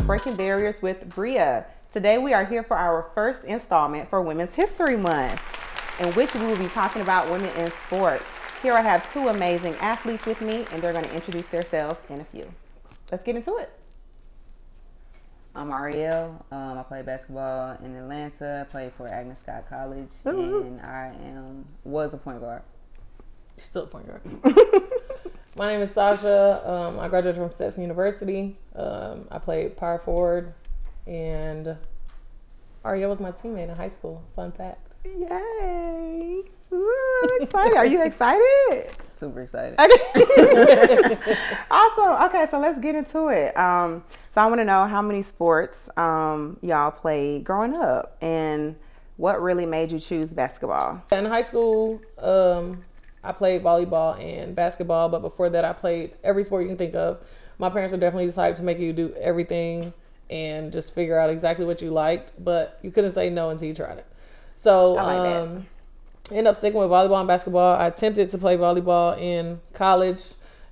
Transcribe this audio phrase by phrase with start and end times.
[0.00, 1.66] to Breaking Barriers with Bria.
[1.92, 5.40] Today we are here for our first installment for Women's History Month,
[5.98, 8.24] in which we will be talking about women in sports.
[8.62, 12.20] Here I have two amazing athletes with me, and they're going to introduce themselves in
[12.20, 12.50] a few.
[13.10, 13.70] Let's get into it.
[15.54, 16.44] I'm Arielle.
[16.50, 18.64] Um, I play basketball in Atlanta.
[18.66, 20.62] I play for Agnes Scott College, Ooh.
[20.62, 22.62] and I am was a point guard.
[23.58, 24.22] Still a point guard.
[25.60, 26.62] My name is Sasha.
[26.64, 28.56] Um, I graduated from Stetson University.
[28.74, 30.54] Um, I played power forward,
[31.06, 31.76] and
[32.82, 34.24] Arielle was my teammate in high school.
[34.34, 34.94] Fun fact.
[35.04, 36.44] Yay!
[36.72, 37.76] Ooh, I'm excited.
[37.76, 38.90] Are you excited?
[39.12, 39.78] Super excited.
[41.70, 42.24] awesome.
[42.30, 43.54] Okay, so let's get into it.
[43.54, 44.02] Um,
[44.34, 48.76] so I want to know how many sports um, y'all played growing up, and
[49.18, 51.02] what really made you choose basketball.
[51.12, 52.82] In high school, um,
[53.22, 56.94] I played volleyball and basketball, but before that, I played every sport you can think
[56.94, 57.18] of.
[57.58, 59.92] My parents were definitely decided to make you do everything
[60.30, 63.74] and just figure out exactly what you liked, but you couldn't say no until you
[63.74, 64.06] tried it.
[64.56, 65.66] So, I like um,
[66.30, 67.76] ended up sticking with volleyball and basketball.
[67.76, 70.22] I attempted to play volleyball in college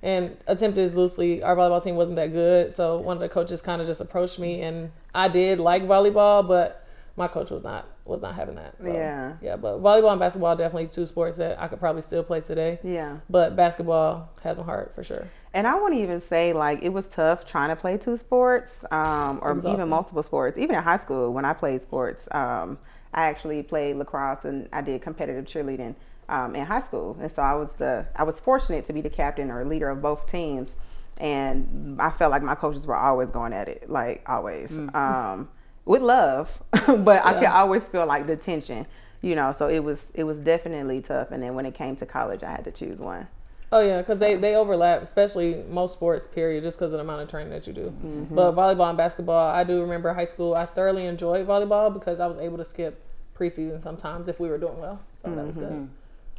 [0.01, 1.43] and attempted as loosely.
[1.43, 4.39] Our volleyball team wasn't that good, so one of the coaches kind of just approached
[4.39, 6.87] me, and I did like volleyball, but
[7.17, 8.75] my coach was not was not having that.
[8.81, 9.33] So, Yeah.
[9.41, 9.55] yeah.
[9.55, 12.79] But volleyball and basketball are definitely two sports that I could probably still play today.
[12.83, 13.17] Yeah.
[13.29, 15.27] But basketball has my heart for sure.
[15.53, 19.39] And I wouldn't even say like it was tough trying to play two sports um,
[19.41, 20.57] or even multiple sports.
[20.57, 22.77] Even in high school, when I played sports, um,
[23.13, 25.95] I actually played lacrosse and I did competitive cheerleading
[26.27, 27.17] um, in high school.
[27.19, 30.01] And so I was the I was fortunate to be the captain or leader of
[30.01, 30.69] both teams.
[31.17, 35.49] And I felt like my coaches were always going at it, like always, um,
[35.85, 36.49] with love.
[36.71, 38.85] but I could always feel like the tension,
[39.21, 39.53] you know.
[39.57, 41.31] So it was it was definitely tough.
[41.31, 43.27] And then when it came to college, I had to choose one.
[43.71, 46.25] Oh yeah, because they, they overlap, especially most sports.
[46.25, 47.93] Period, just because of the amount of training that you do.
[48.03, 48.33] Mm-hmm.
[48.33, 50.55] But volleyball and basketball, I do remember high school.
[50.55, 52.99] I thoroughly enjoyed volleyball because I was able to skip
[53.37, 54.99] preseason sometimes if we were doing well.
[55.21, 55.85] So that was Mm-hmm.
[55.85, 55.89] good.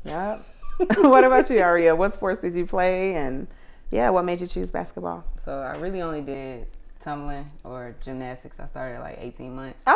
[0.05, 0.99] Yep.
[1.05, 1.95] what about you, Aria?
[1.95, 3.15] What sports did you play?
[3.15, 3.47] And
[3.93, 5.23] yeah, what made you choose basketball?
[5.45, 6.67] So I really only did
[7.03, 8.59] tumbling or gymnastics.
[8.61, 9.83] I started at like 18 months.
[9.87, 9.95] Okay.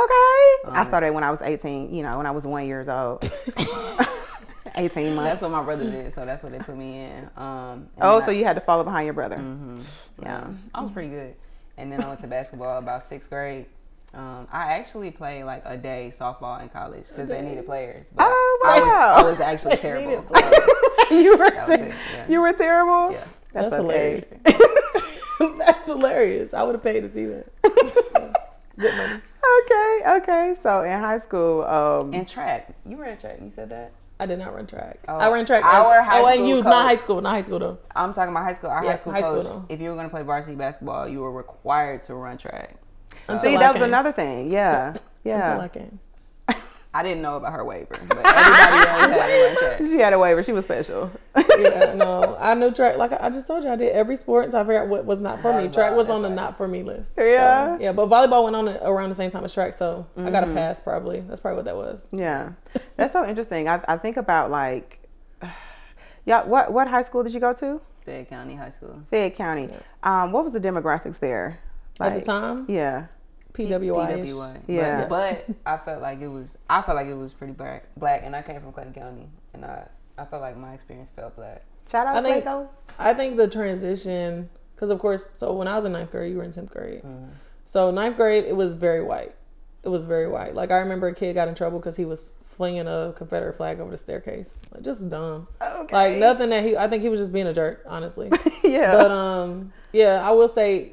[0.70, 3.22] I Um, started when I was 18, you know, when I was one years old.
[4.76, 5.30] 18 months.
[5.30, 7.30] That's what my brother did, so that's what they put me in.
[7.36, 9.36] Um, oh, so I- you had to follow behind your brother.
[9.36, 9.82] Mhm.
[10.22, 10.38] Yeah.
[10.38, 11.34] Um, I was pretty good.
[11.76, 13.66] And then I went to basketball about sixth grade.
[14.14, 18.06] Um, I actually played like a day softball in college because they needed players.
[18.14, 19.14] But Oh, I was, wow.
[19.16, 20.08] I was actually terrible.
[20.08, 20.28] needed
[21.08, 22.28] So, you were That was ter- it, yeah.
[22.28, 23.12] you were terrible.
[23.12, 23.24] yeah.
[23.52, 23.82] That's, That's okay.
[23.82, 24.24] hilarious.
[25.58, 26.54] That's hilarious.
[26.54, 27.46] I would have paid to see that.
[28.78, 29.20] Good money.
[29.64, 30.54] okay, okay.
[30.62, 32.74] So in high school, um, And track.
[32.86, 33.38] You were in track.
[33.42, 33.92] You said that.
[34.18, 35.00] I did not run track.
[35.08, 35.64] Oh, I ran track.
[35.64, 37.78] our as- high oh, and school you, not high school, not high school though.
[37.96, 38.70] I'm talking about high school.
[38.70, 39.44] Our Yeah, high school high coach.
[39.44, 39.66] though.
[39.68, 42.76] if you were going to play varsity basketball, you were required to run track.
[43.18, 44.50] So, Until see, I that was another thing.
[44.52, 44.94] Yeah,
[45.24, 45.40] yeah.
[45.50, 46.00] Until I came.
[46.96, 49.78] I didn't know about her waiver, but everybody else had to run track.
[49.78, 50.44] She had a waiver.
[50.44, 51.10] She was special.
[51.58, 52.96] Yeah, no, I knew track.
[52.96, 55.20] Like I just told you, I did every sport until I figured out what was
[55.20, 55.68] not for me.
[55.68, 57.14] Track was on the that's not for me list.
[57.16, 57.76] So, Yeah.
[57.80, 60.46] yeah, but volleyball went on around the same time as track, so I got a
[60.46, 60.54] Mm-hmm.
[60.56, 61.20] pass probably.
[61.20, 62.06] That's probably what that was.
[62.12, 62.50] Yeah,
[62.96, 63.68] that's so interesting.
[63.68, 65.06] I, I think about like,
[66.24, 66.44] yeah.
[66.44, 67.80] What what high school did you go to?
[68.04, 69.02] Fayette County High School.
[69.10, 69.68] Fayette County.
[70.02, 71.58] Um, what was the demographics there?
[72.00, 73.06] At the time, Yeah.
[73.54, 74.18] PWI.
[74.26, 74.60] PWI.
[74.66, 75.06] Yeah.
[75.06, 78.22] But, but I felt like it was I felt like it was pretty black black
[78.24, 79.86] and I came from Clayton County and I
[80.18, 81.64] I felt like my experience felt black.
[81.90, 82.68] Shout out I think- Plato.
[82.98, 86.38] I think the transition, because of course, so when I was in ninth grade, you
[86.38, 87.02] were in tenth grade.
[87.02, 87.30] Mm-hmm.
[87.66, 89.34] So ninth grade, it was very white.
[89.82, 90.54] It was very white.
[90.54, 93.80] Like I remember a kid got in trouble because he was flinging a Confederate flag
[93.80, 94.58] over the staircase.
[94.72, 95.48] Like just dumb.
[95.60, 95.94] Okay.
[95.94, 96.76] Like nothing that he.
[96.76, 98.30] I think he was just being a jerk, honestly.
[98.64, 98.92] yeah.
[98.92, 100.92] but um, yeah, I will say,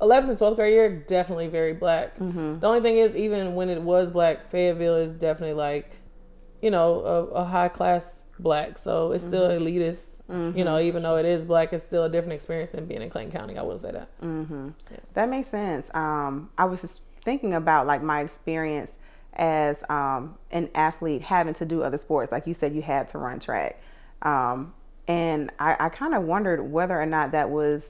[0.00, 2.18] 11th and 12th grade year definitely very black.
[2.18, 2.60] Mm-hmm.
[2.60, 5.96] The only thing is, even when it was black, Fayetteville is definitely like,
[6.62, 8.78] you know, a, a high class black.
[8.78, 9.64] So it's still Mm-hmm.
[9.66, 10.56] elitist.
[10.56, 13.10] You know, even though it is black, it's still a different experience than being in
[13.10, 13.56] Clayton County.
[13.56, 14.08] I will say that.
[14.20, 14.70] Mm-hmm.
[15.14, 15.88] That makes sense.
[15.94, 18.90] Um, I was just thinking about like my experience
[19.34, 22.32] as um, an athlete having to do other sports.
[22.32, 23.80] Like you said, you had to run track.
[24.22, 24.72] Um,
[25.06, 27.82] and I, I kind of wondered whether or not that was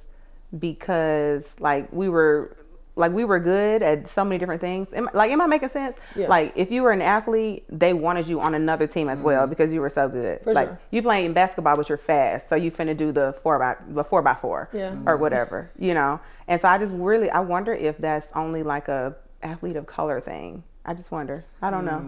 [0.59, 2.57] because like we were
[2.97, 4.89] like we were good at so many different things.
[4.95, 5.97] Am, like, am I making sense?
[6.17, 6.29] Yeah.
[6.29, 9.73] Like, if you were an athlete, they wanted you on another team as well because
[9.73, 10.41] you were so good.
[10.43, 10.81] For like, sure.
[10.91, 14.23] you playing basketball, but you're fast, so you finna do the four by the four
[14.23, 14.97] by four Yeah.
[15.07, 16.21] or whatever, you know.
[16.49, 20.21] And so I just really I wonder if that's only like a athlete of color
[20.21, 20.63] thing.
[20.85, 21.45] I just wonder.
[21.61, 21.99] I don't know.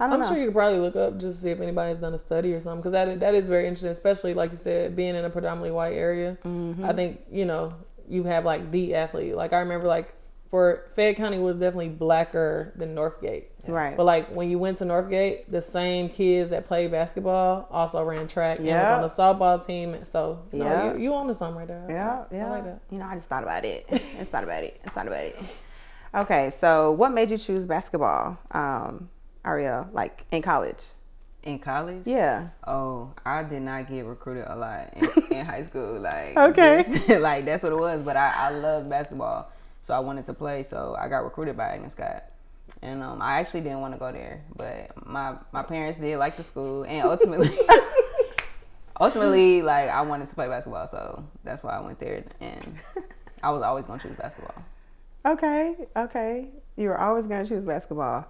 [0.00, 0.28] I don't I'm know.
[0.28, 2.60] sure you could probably look up just to see if anybody's done a study or
[2.60, 5.70] something because that that is very interesting, especially like you said, being in a predominantly
[5.70, 6.36] white area.
[6.44, 6.84] Mm-hmm.
[6.84, 7.74] I think you know
[8.08, 9.34] you have like the athlete.
[9.34, 10.12] Like I remember like
[10.50, 13.44] for Fayette County was definitely blacker than Northgate.
[13.66, 13.96] Right.
[13.96, 18.26] But like when you went to Northgate, the same kids that played basketball also ran
[18.28, 18.94] track Yeah.
[18.94, 19.96] and was on the softball team.
[20.04, 20.92] So no, Yeah.
[20.94, 21.84] you, you on to something right there.
[21.88, 22.50] Yeah, I yeah.
[22.50, 22.80] like that.
[22.90, 23.84] You know, I just thought about it.
[23.90, 24.80] it's not about it.
[24.84, 25.36] It's not about it.
[26.14, 29.10] Okay, so what made you choose basketball, um,
[29.44, 30.78] Arielle, like in college?
[31.42, 32.02] In college?
[32.06, 32.48] Yeah.
[32.66, 36.00] Oh, I did not get recruited a lot in, in high school.
[36.00, 36.84] Like Okay.
[36.88, 38.00] just- like that's what it was.
[38.02, 39.50] But I, I loved basketball,
[39.82, 40.62] so I wanted to play.
[40.62, 42.24] So I got recruited by Agnes Scott,
[42.82, 46.36] and um, I actually didn't want to go there, but my my parents did like
[46.36, 47.58] the school, and ultimately,
[49.00, 52.78] ultimately, like I wanted to play basketball, so that's why I went there, and
[53.42, 54.64] I was always gonna choose basketball.
[55.26, 56.46] Okay, okay.
[56.76, 58.26] You were always going to choose basketball.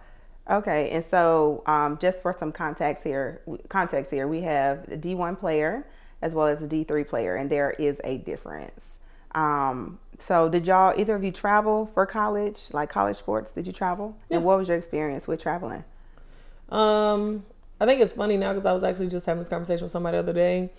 [0.51, 5.39] Okay, and so um, just for some context here, context here, we have the D1
[5.39, 5.87] player
[6.23, 8.81] as well as the D3 player, and there is a difference.
[9.35, 13.53] Um, so, did y'all either of you travel for college, like college sports?
[13.53, 14.17] Did you travel?
[14.31, 15.85] And what was your experience with traveling?
[16.71, 17.45] Um,
[17.81, 20.17] I think it's funny now because I was actually just having this conversation with somebody
[20.17, 20.71] the other day.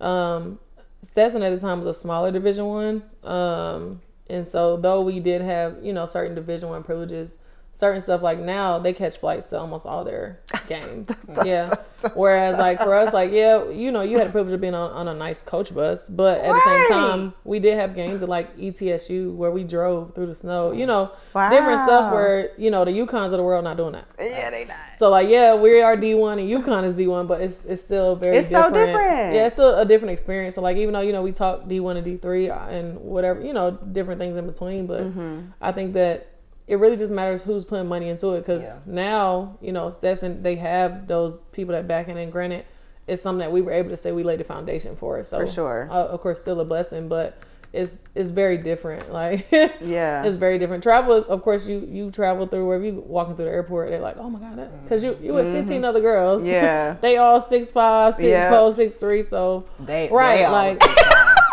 [0.00, 0.58] Um,
[1.02, 5.40] Stetson at the time was a smaller Division One, um, and so though we did
[5.42, 7.38] have you know certain Division One privileges,
[7.76, 11.10] certain stuff like now they catch flights to almost all their games.
[11.44, 11.74] yeah.
[12.14, 14.90] Whereas like for us, like yeah, you know you had the privilege of being on,
[14.92, 18.28] on a nice coach bus, but at the same time we did have games at
[18.28, 20.72] like ETSU where we drove through the snow.
[20.72, 21.12] You know,
[21.50, 24.06] different stuff where you know the UConns of the world not doing that.
[24.20, 24.76] Yeah, they not.
[24.96, 27.82] So like yeah, we are D one and UConn is D one, but it's it's
[27.82, 28.88] still very It's so different.
[28.92, 29.34] different.
[29.34, 30.54] Yeah, it's still a different experience.
[30.54, 33.40] So like even though you know we talk D one and D three and whatever
[33.40, 35.40] you know different things in between, but Mm-hmm.
[35.60, 36.33] I think that
[36.66, 38.76] it really just matters who's putting money into it because Yeah.
[38.86, 42.64] now you know Stetson they have those people that back in and granted
[43.06, 45.18] it's something that we were able to say we laid the foundation for.
[45.18, 45.88] It, so For sure.
[45.90, 47.36] uh, of course still a blessing, but
[47.74, 49.12] it's it's very different.
[49.12, 50.22] Like Yeah.
[50.24, 50.82] it's very different.
[50.82, 53.90] Travel, of course, you you travel through wherever you walking through the airport.
[53.90, 56.40] They're like, oh my god, because you you with 15 other girls.
[56.40, 56.50] Mm-hmm.
[56.50, 56.96] Yeah.
[57.02, 58.48] they all six five, six Yeah.
[58.48, 59.20] four, six three.
[59.22, 61.43] So They Right, they all like- was 6'9".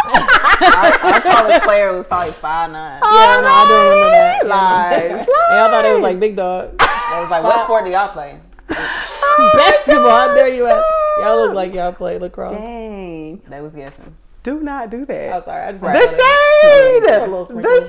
[0.42, 3.02] Our, our tallest player was probably five nine.
[3.04, 4.48] yeah, no, I do remember that.
[4.48, 5.12] Lies.
[5.12, 8.12] And y'all thought it was like big dog They was like, "What sport do y'all
[8.14, 8.40] play?"
[8.70, 10.10] basketball.
[10.10, 10.82] I dare you at.
[11.20, 12.62] Y'all look like y'all play lacrosse.
[12.62, 13.42] Dang.
[13.50, 14.16] They was guessing.
[14.44, 15.34] Do not do that.
[15.34, 17.12] I'm sorry, I just The shade!
[17.16, 17.72] A little sprinkle.
[17.72, 17.82] The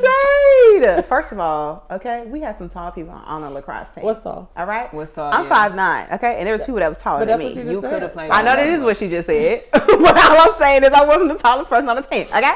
[0.83, 1.05] shade!
[1.07, 4.05] First of all, okay, we had some tall people on the lacrosse team.
[4.05, 4.51] What's tall?
[4.57, 4.93] all right?
[4.93, 5.49] What's tall, I'm yeah.
[5.49, 7.63] five nine, okay, and there was people that was taller But than that's me.
[7.63, 8.31] what you You could have played.
[8.31, 9.85] I know that is what she just said, but
[10.19, 12.27] all I'm saying is I wasn't the tallest person on the team.
[12.35, 12.55] Okay,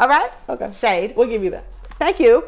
[0.00, 0.30] all right.
[0.48, 1.14] Okay, Shade.
[1.16, 1.64] we'll give you that.
[2.00, 2.44] Thank you.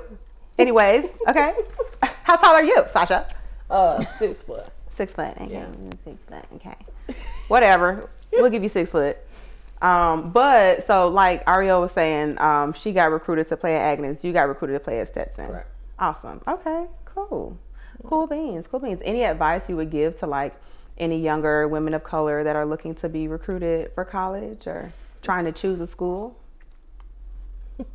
[0.58, 1.54] Anyways, okay.
[2.24, 3.28] How tall are you, Sasha?
[3.70, 4.66] Uh, six foot.
[4.96, 5.28] Six foot.
[5.40, 5.52] Okay.
[5.52, 5.66] Yeah.
[6.04, 6.44] Six foot.
[6.56, 6.74] Okay.
[7.46, 8.10] Whatever.
[8.32, 9.16] We'll give you six foot.
[9.80, 14.24] Um, but so like Arielle was saying, um, she got recruited to play at Agnes.
[14.24, 15.46] You got recruited to play at Stetson.
[15.46, 15.70] Correct.
[15.98, 16.40] Awesome.
[16.46, 16.86] Okay.
[17.04, 17.56] Cool.
[18.04, 18.66] Cool beans.
[18.70, 19.00] Cool beans.
[19.04, 20.54] Any advice you would give to like
[20.98, 24.92] any younger women of color that are looking to be recruited for college or
[25.22, 26.36] trying to choose a school?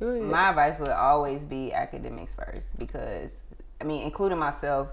[0.00, 3.32] My advice would always be academics first because,
[3.80, 4.88] I mean, including myself,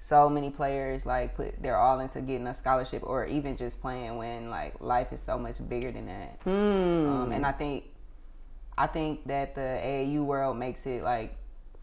[0.00, 4.16] so many players like put their all into getting a scholarship or even just playing
[4.16, 6.38] when like life is so much bigger than that.
[6.42, 6.50] Hmm.
[6.50, 7.84] Um, and I think,
[8.78, 11.36] I think that the AAU world makes it like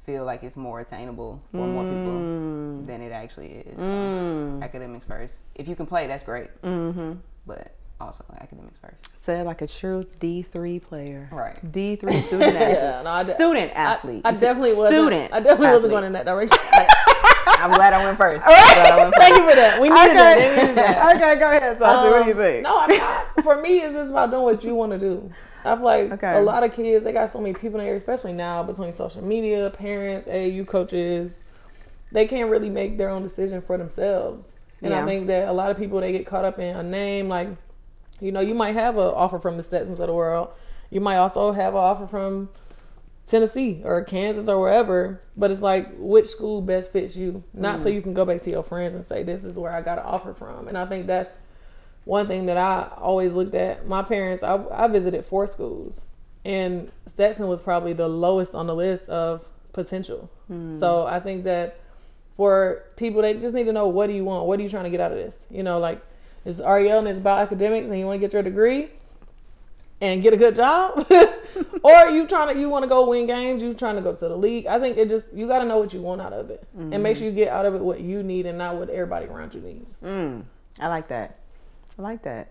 [0.05, 3.77] feel like it's more attainable for more people than it actually is.
[3.77, 4.63] Mm.
[4.63, 5.35] academics first.
[5.53, 6.49] If you can play, that's great.
[6.63, 7.13] Mm-hmm.
[7.45, 8.95] But also academics first.
[9.23, 11.27] Said like a true D three player.
[11.31, 11.71] Right.
[11.71, 12.77] D three student athlete.
[12.77, 14.21] Yeah, no, I d- student I, athlete.
[14.25, 14.89] I You said definitely wasn't.
[14.91, 15.33] Student.
[15.33, 16.57] I definitely wasn't going in that direction.
[17.59, 18.43] I'm glad I went first.
[18.45, 19.17] I'm I went first.
[19.17, 19.81] Thank you for that.
[19.81, 20.35] We needed that.
[20.37, 21.15] They needed that.
[21.15, 22.09] okay, go ahead, Sasha.
[22.11, 22.63] what do you Um, think?
[22.63, 25.31] No, I mean, for me, it's just about doing what you want to do.
[25.65, 26.37] I feel like Okay.
[26.37, 29.23] a lot of kids, they got so many people in there, especially now between social
[29.23, 31.41] media, parents, AU coaches,
[32.11, 34.53] they can't really make their own decision for themselves.
[34.81, 35.03] And Yeah.
[35.03, 37.27] I think that a lot of people, they get caught up in a name.
[37.27, 37.49] Like,
[38.19, 40.49] you know, you might have an offer from the Stetsons of the world.
[40.89, 42.49] You might also have an offer from
[43.27, 47.89] Tennessee or Kansas or wherever, but it's like which school best fits you, not so
[47.89, 47.93] mm.
[47.93, 50.05] you can go back to your friends and say this is where I got an
[50.05, 50.69] offer from.
[50.69, 51.37] And I think that's
[52.05, 53.85] one thing that I always looked at.
[53.85, 56.01] My parents, I, I visited four schools,
[56.45, 60.29] and Stetson was probably the lowest on the list of potential.
[60.47, 60.71] Hmm.
[60.79, 61.81] So I think that
[62.37, 64.85] for people, they just need to know what do you want, what are you trying
[64.85, 65.45] to get out of this.
[65.51, 66.01] You know, like
[66.47, 68.89] it's REL and it's about academics, and you want to get your degree
[69.99, 71.05] and get a good job,
[71.83, 74.27] or you trying to you want to go win games, you trying to go to
[74.27, 74.65] the league.
[74.67, 77.01] I think it just you got to know what you want out of it, and
[77.03, 79.53] make sure you get out of it what you need and not what everybody around
[79.53, 79.85] you needs.
[80.03, 80.43] Mm,
[80.79, 81.39] I like that.
[81.97, 82.49] I like that.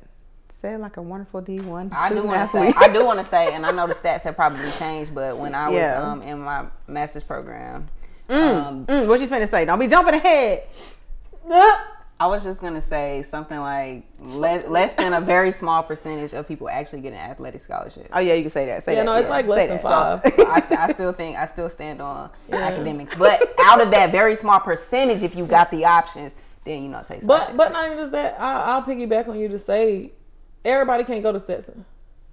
[0.61, 1.91] said like a wonderful D one.
[1.95, 4.23] I do want to say, I do want to say, and I know the stats
[4.23, 6.03] have probably changed, but when I was Yeah.
[6.03, 7.89] um, in my master's program,
[8.29, 9.65] Mm, um, mm, what you finna say?
[9.65, 10.65] Don't be jumping ahead.
[12.19, 16.49] I was just gonna say something like less, less than a very small percentage of
[16.49, 18.09] people actually get an athletic scholarship.
[18.13, 18.85] Oh yeah, you can say that.
[18.85, 19.05] Say Yeah, that.
[19.07, 19.83] no, it's like less Say than that.
[19.83, 20.35] five.
[20.35, 24.35] So I, I still think I still stand on academics, but out of that very
[24.35, 27.49] small percentage, if you got the options, then you know take scholarship.
[27.49, 28.41] But but not even just that.
[28.41, 30.13] I, I'll piggyback on you to say
[30.65, 31.85] everybody can't go to Stetson.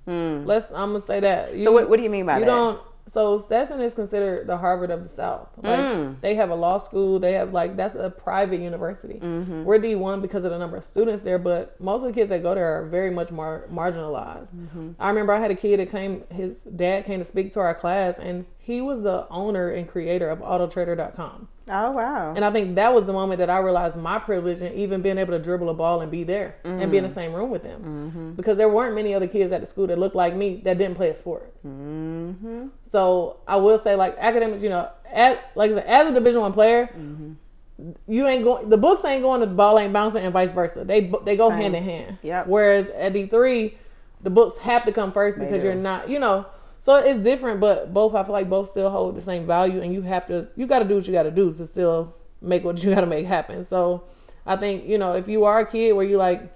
[0.08, 0.46] Mm.
[0.46, 0.68] Let's.
[0.72, 1.56] I'm gonna say that.
[1.56, 2.52] You, So what, what do you mean by you that?
[2.52, 2.82] don't.
[3.06, 5.50] So Stetson is considered the Harvard of the South.
[5.62, 6.22] Like Mm.
[6.22, 7.20] they have a law school.
[7.20, 9.20] They have like that's a private university.
[9.22, 9.66] Mm-hmm.
[9.66, 12.30] We're D one because of the number of students there, but most of the kids
[12.30, 14.56] that go there are very much more marginalized.
[14.56, 14.92] Mm-hmm.
[15.00, 16.24] I remember I had a kid that came.
[16.30, 20.30] His dad came to speak to our class, and he was the owner and creator
[20.30, 21.50] of AutoTrader.com.
[21.70, 22.34] Oh wow.
[22.36, 25.18] And I think that was the moment that I realized my privilege and even being
[25.18, 27.14] able to dribble a ball and be there and be in the Mm.
[27.14, 27.82] same room with them.
[27.82, 28.32] Mm-hmm.
[28.34, 30.96] Because there weren't many other kids at the school that looked like me that didn't
[30.96, 31.54] play a sport.
[31.66, 32.68] Mm-hmm.
[32.88, 36.88] So I will say, like academics, you know, as, like as a Division One player,
[36.98, 37.32] Mm-hmm.
[38.08, 38.70] you ain't going.
[38.70, 39.40] The books ain't going.
[39.42, 40.84] The ball ain't bouncing, and vice versa.
[40.84, 41.62] They they go Same.
[41.62, 42.18] hand in hand.
[42.24, 42.48] Yep.
[42.48, 43.78] Whereas at D three,
[44.22, 46.46] the books have to come first because you're not, you know.
[46.84, 49.94] So it's different, but both I feel like both still hold the same value, and
[49.94, 52.66] you have to you got to do what you got to do to still make
[52.66, 53.64] what you got to make happen.
[53.64, 54.04] So
[54.46, 56.52] I think you know if you are a kid where you like.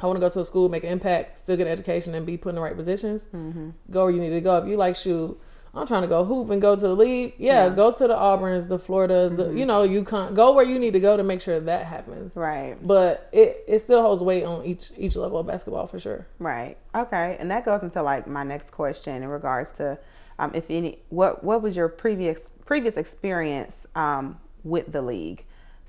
[0.00, 2.26] I want to go to a school, make an impact, still get an education, and
[2.26, 3.26] be put in the right positions.
[3.32, 3.70] Mm-hmm.
[3.92, 4.56] Go where you need to go.
[4.56, 5.40] If you like shoot,
[5.74, 7.34] I'm trying to go hoop and go to the league.
[7.38, 7.66] Yeah, Yeah.
[7.68, 7.76] Mm-hmm.
[7.76, 10.92] go to the Auburns, the Floridas, the you know you can go where you need
[10.92, 12.36] to go to make sure that happens.
[12.36, 12.76] Right.
[12.86, 16.26] But it, it still holds weight on each each level of basketball for sure.
[16.38, 16.76] Right.
[16.94, 17.36] Okay.
[17.40, 19.98] And that goes into like my next question in regards to
[20.38, 25.44] um, if any what what was your previous previous experience um, with the league?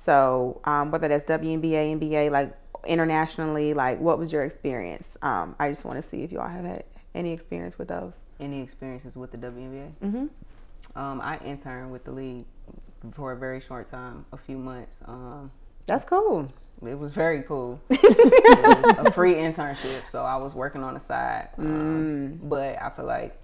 [0.05, 5.07] So um, whether that's WNBA, NBA, like internationally, like what was your experience?
[5.21, 6.83] Um, I just want to see if y'all have had
[7.15, 8.13] any experience with those.
[8.39, 9.91] Any experiences with the WNBA?
[10.03, 10.97] Mm-hmm.
[10.97, 12.45] Um, I interned with the league
[13.13, 14.99] for a very short time, a few months.
[15.05, 15.51] Um,
[15.87, 16.51] That's cool.
[16.85, 17.79] it was very cool.
[17.89, 21.49] it was a free internship, so I was working on the side.
[21.57, 23.37] Um, But I feel like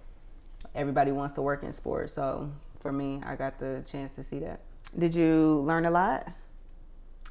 [0.75, 4.39] everybody wants to work in sports, so for me, I got the chance to see
[4.39, 4.61] that.
[4.97, 6.27] Did you learn a lot?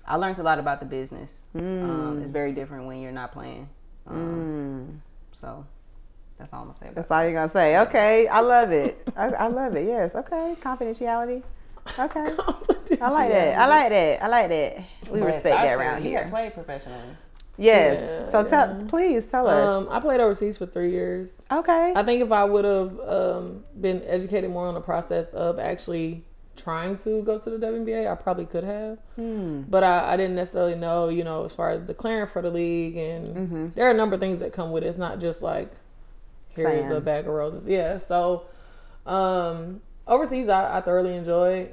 [0.07, 1.41] I learned a lot about the business.
[1.55, 3.69] Um, it's very different when you're not playing.
[4.07, 5.01] Um, Mm.
[5.39, 5.67] So
[6.39, 7.77] that's all I'm gonna say about That's all you're gonna say.
[7.79, 9.09] Okay, I love it.
[9.17, 9.87] I, I love it.
[9.87, 10.15] Yes.
[10.15, 10.55] Okay.
[10.61, 11.43] Confidentiality.
[11.99, 12.21] Okay.
[13.01, 13.59] I like that.
[13.59, 14.23] I like that.
[14.23, 14.79] I like that.
[15.11, 16.23] We But respect that Sasha, around you here.
[16.23, 16.99] have played professionally.
[17.57, 17.99] Yes.
[18.01, 18.85] Yeah, so tell, yeah.
[18.89, 19.67] please tell us.
[19.69, 21.31] Um, I played overseas for three years.
[21.51, 21.93] okay.
[21.97, 26.23] I think if I would have um, been educated more on the process of actually
[26.57, 28.99] trying to go to the WNBA, I probably could have.
[29.17, 29.63] Hmm.
[29.63, 32.97] But I, I didn't necessarily know, you know, as far as declaring for the league,
[32.97, 33.67] and Mm-hmm.
[33.75, 34.87] there are a number of things that come with it.
[34.87, 35.71] It's not just like
[36.59, 37.67] here's a bag of roses.
[37.67, 37.99] Yeah.
[37.99, 38.45] So
[39.07, 41.71] um, overseas, I, I thoroughly enjoyed.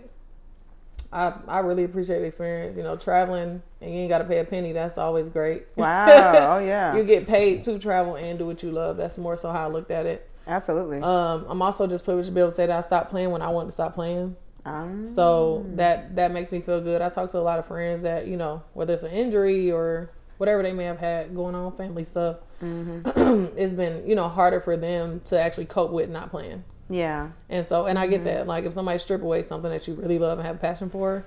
[1.12, 2.76] I I really appreciate the experience.
[2.78, 4.74] You know, traveling and you ain't got to pay a penny.
[4.74, 5.66] That's always great.
[5.76, 6.08] Wow.
[6.56, 6.96] Oh yeah.
[6.96, 8.98] you get paid to travel and do what you love.
[8.98, 10.30] That's more so how I looked at it.
[10.48, 11.00] Absolutely.
[11.02, 13.42] Um, I'm also just privileged to be able to say that I stopped playing when
[13.42, 14.36] I wanted to stop playing.
[14.66, 17.02] Um, So that that makes me feel good.
[17.02, 20.10] I talk to a lot of friends that you know whether it's an injury or
[20.38, 22.38] whatever they may have had going on, family stuff.
[22.64, 23.48] Mm-hmm.
[23.58, 26.64] it's been you know harder for them to actually cope with not playing.
[26.90, 27.30] yeah.
[27.50, 28.12] And so and I Mm-hmm.
[28.12, 28.48] get that.
[28.48, 31.26] Like if somebody strip away something that you really love and have a passion for,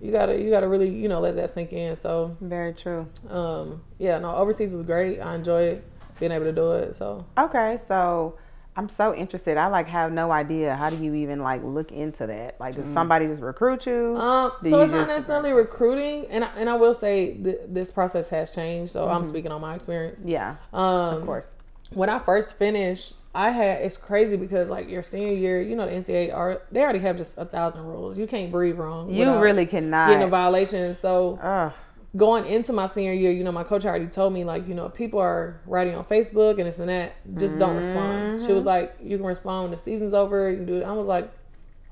[0.00, 1.96] you gotta you gotta really you know let that sink in.
[1.96, 3.06] So Very true.
[3.30, 5.20] um, yeah, no, overseas was great.
[5.20, 5.82] I enjoyed
[6.20, 6.96] being able to do it.
[6.96, 7.78] So Okay.
[7.88, 8.36] So
[8.76, 9.56] I'm so interested.
[9.56, 10.76] I like have no idea.
[10.76, 12.56] How do you even like look into that?
[12.60, 14.16] Like, does somebody just recruit you?
[14.16, 17.60] Um, Do so you it's not necessarily recruiting, and I, and I will say th-
[17.68, 18.92] this process has changed.
[18.92, 19.16] So Mm-hmm.
[19.16, 20.22] I'm speaking on my experience.
[20.24, 20.56] yeah.
[20.72, 21.46] Um, Of course.
[21.94, 25.86] when I first finished, I had it's crazy because like your senior year, you know
[25.86, 28.16] the NCAA are they already have just a thousand rules.
[28.18, 29.12] You can't breathe wrong.
[29.14, 30.08] You really cannot.
[30.08, 30.94] getting a violation.
[30.96, 31.72] So Ugh.
[32.16, 34.88] Going into my senior year, you know, my coach already told me like, you know,
[34.88, 38.42] people are writing on Facebook and this and that, just don't respond.
[38.44, 38.66] She was Mm-hmm.
[38.68, 40.50] like, you can respond when the season's over.
[40.50, 40.84] You can do it.
[40.84, 41.30] I was like,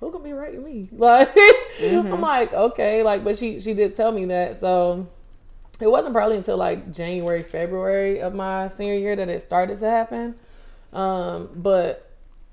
[0.00, 0.88] who gonna be writing me?
[0.96, 2.12] Like, Mm-hmm.
[2.12, 4.58] I'm like, okay, like, but she she did tell me that.
[4.60, 5.08] So
[5.80, 9.86] it wasn't probably until like January, February of my senior year that it started to
[9.90, 10.36] happen.
[10.92, 12.10] Um, but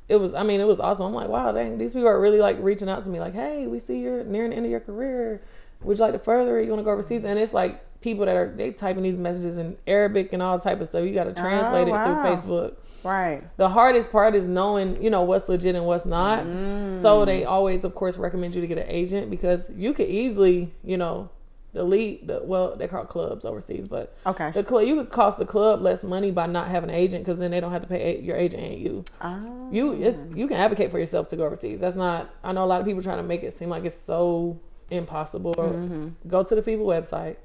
[0.09, 1.05] it was, I mean, it was awesome.
[1.05, 3.67] I'm like, wow, dang, these people are really like reaching out to me, like, hey,
[3.67, 5.41] we see you're nearing the end of your career.
[5.83, 6.65] Would you like to further it?
[6.65, 7.23] You want to go overseas?
[7.23, 10.81] And it's like people that are they typing these messages in Arabic and all type
[10.81, 11.05] of stuff.
[11.05, 12.41] You got to translate it oh, wow.
[12.41, 12.75] through Facebook.
[13.03, 13.43] Right.
[13.57, 16.43] The hardest part is knowing, you know, what's legit and what's not.
[16.43, 17.25] So mm.
[17.25, 20.97] they always, of course, recommend you to get an agent because you could easily, you
[20.97, 21.29] know,
[21.73, 22.27] the league.
[22.27, 24.51] The, well, they call clubs overseas, but Okay.
[24.51, 27.39] the club you could cost the club less money by not having an agent because
[27.39, 29.05] then they don't have to pay a- your agent and you.
[29.21, 29.69] Oh.
[29.71, 31.79] You it's you can advocate for yourself to go overseas.
[31.79, 32.29] That's not.
[32.43, 34.59] I know a lot of people trying to make it seem like it's so
[34.91, 35.53] impossible.
[35.55, 36.27] Mm-hmm.
[36.27, 37.37] Go to the FIBA website,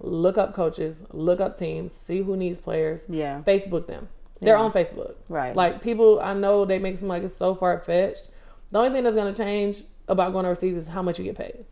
[0.00, 3.06] look up coaches, look up teams, see who needs players.
[3.08, 3.42] Yeah.
[3.46, 4.08] Facebook them.
[4.40, 4.62] They're Yeah.
[4.62, 5.14] on Facebook.
[5.28, 5.54] Right.
[5.54, 8.30] Like people, I know they make seem like it's so far fetched.
[8.70, 11.64] The only thing that's gonna change about going overseas is how much you get paid.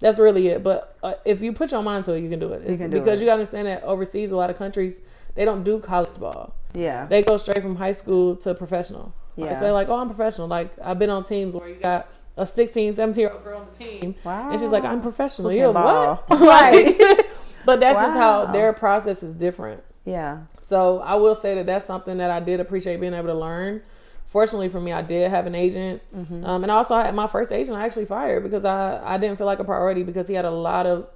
[0.00, 0.64] That's really it.
[0.64, 2.62] But uh, if you put your mind to it, you can do it.
[2.66, 3.24] It's can do because it.
[3.24, 5.00] you understand that overseas, a lot of countries
[5.34, 6.54] they don't do college ball.
[6.74, 7.06] Yeah.
[7.06, 9.14] They go straight from high school to professional.
[9.36, 9.58] Like, Yeah.
[9.58, 10.48] so they're like, oh, I'm professional.
[10.48, 13.66] Like I've been on teams where you got a 16, 17 year old girl on
[13.70, 15.52] the team, and she's like, I'm professional.
[15.52, 16.30] You're what?
[16.30, 16.98] Right.
[17.66, 19.82] but that's just how their process is different.
[20.04, 20.38] yeah.
[20.60, 23.82] So I will say that that's something that I did appreciate being able to learn.
[24.28, 26.44] Fortunately for me, I did have an agent, Mm-hmm.
[26.46, 27.76] um, and also I had my first agent.
[27.76, 30.50] I actually fired because I I didn't feel like a priority because he had a
[30.50, 31.08] lot of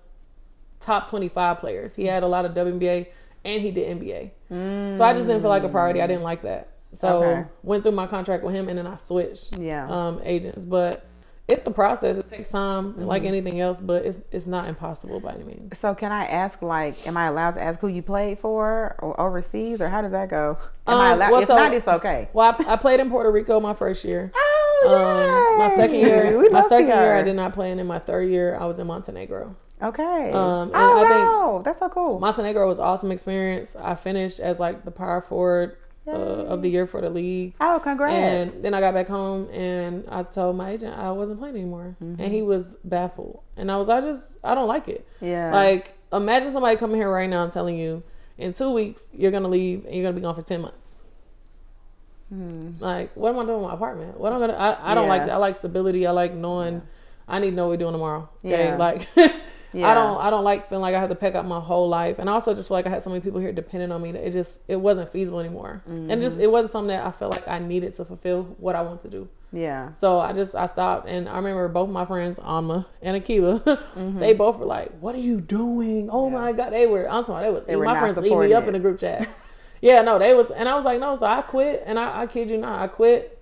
[0.80, 1.94] top twenty five players.
[1.94, 3.06] He had a lot of WNBA
[3.44, 4.96] and he did NBA.
[4.98, 6.02] So I just didn't feel like a priority.
[6.02, 6.68] I didn't like that.
[6.96, 7.44] So Okay.
[7.62, 9.86] went through my contract with him and then I switched Yeah.
[9.88, 10.64] um, agents.
[10.64, 11.04] But
[11.48, 12.16] it's the process.
[12.16, 13.28] It takes time, like Mm-hmm.
[13.28, 15.78] anything else, but it's it's not impossible by any means.
[15.78, 19.20] So can I ask, like, am I allowed to ask who you played for or
[19.20, 20.58] overseas, or how does that go?
[20.88, 21.30] Am I Um, allowed?
[21.32, 22.28] well, if so- not, it's okay.
[22.32, 24.32] Well, I, I played in Puerto Rico my first year.
[24.84, 27.86] Oh, Um, my second year, We my second year, I did not play, and in
[27.86, 29.56] my third year, I was in Montenegro.
[29.82, 30.30] Okay.
[30.32, 32.20] Um, oh I think- wow, that's so cool.
[32.20, 33.74] Montenegro was awesome experience.
[33.74, 35.76] I finished as like the power forward
[36.08, 36.10] uh,
[36.52, 38.14] of the year for the league, oh, congrats.
[38.52, 41.96] and then I got back home and I told my agent I wasn't playing anymore,
[42.00, 43.40] and he was baffled.
[43.56, 45.06] And I was, I just, I don't like it.
[45.20, 45.52] yeah.
[45.52, 48.02] Like, imagine somebody coming here right now and telling you,
[48.38, 50.96] in two weeks you're gonna leave and you're gonna be gone for ten months.
[52.80, 54.18] Like, what am I doing in my apartment?
[54.18, 54.58] What am I gonna?
[54.58, 55.28] I, I don't like Hmm.
[55.28, 55.34] Yeah.
[55.34, 55.34] that.
[55.34, 56.06] I like stability.
[56.06, 56.82] I like knowing.
[57.28, 58.28] I need to know what we're doing tomorrow.
[58.44, 58.76] Okay, Yeah.
[58.76, 59.08] like.
[59.76, 59.90] Yeah.
[59.90, 60.18] I don't.
[60.18, 62.32] I don't like feeling like I have to pack up my whole life, and I
[62.32, 64.32] also just feel like I had so many people here depending on me that it
[64.32, 66.20] just it wasn't feasible anymore, and Mm-hmm.
[66.22, 69.02] just it wasn't something that I felt like I needed to fulfill what I want
[69.02, 69.28] to do.
[69.52, 69.90] yeah.
[69.96, 73.62] So I just I stopped, and I remember both my friends, Alma and Akila,
[73.96, 74.18] Mm-hmm.
[74.18, 76.08] they both were like, "What are you doing?
[76.10, 77.06] Oh my god!" They were.
[77.10, 77.64] I'm sorry, they was.
[77.66, 78.68] They were my friends leave me up it.
[78.68, 79.28] in the group chat.
[79.82, 81.16] yeah, no, they was, and I was like, no.
[81.16, 83.35] So I quit, and I, I kid you not, I quit.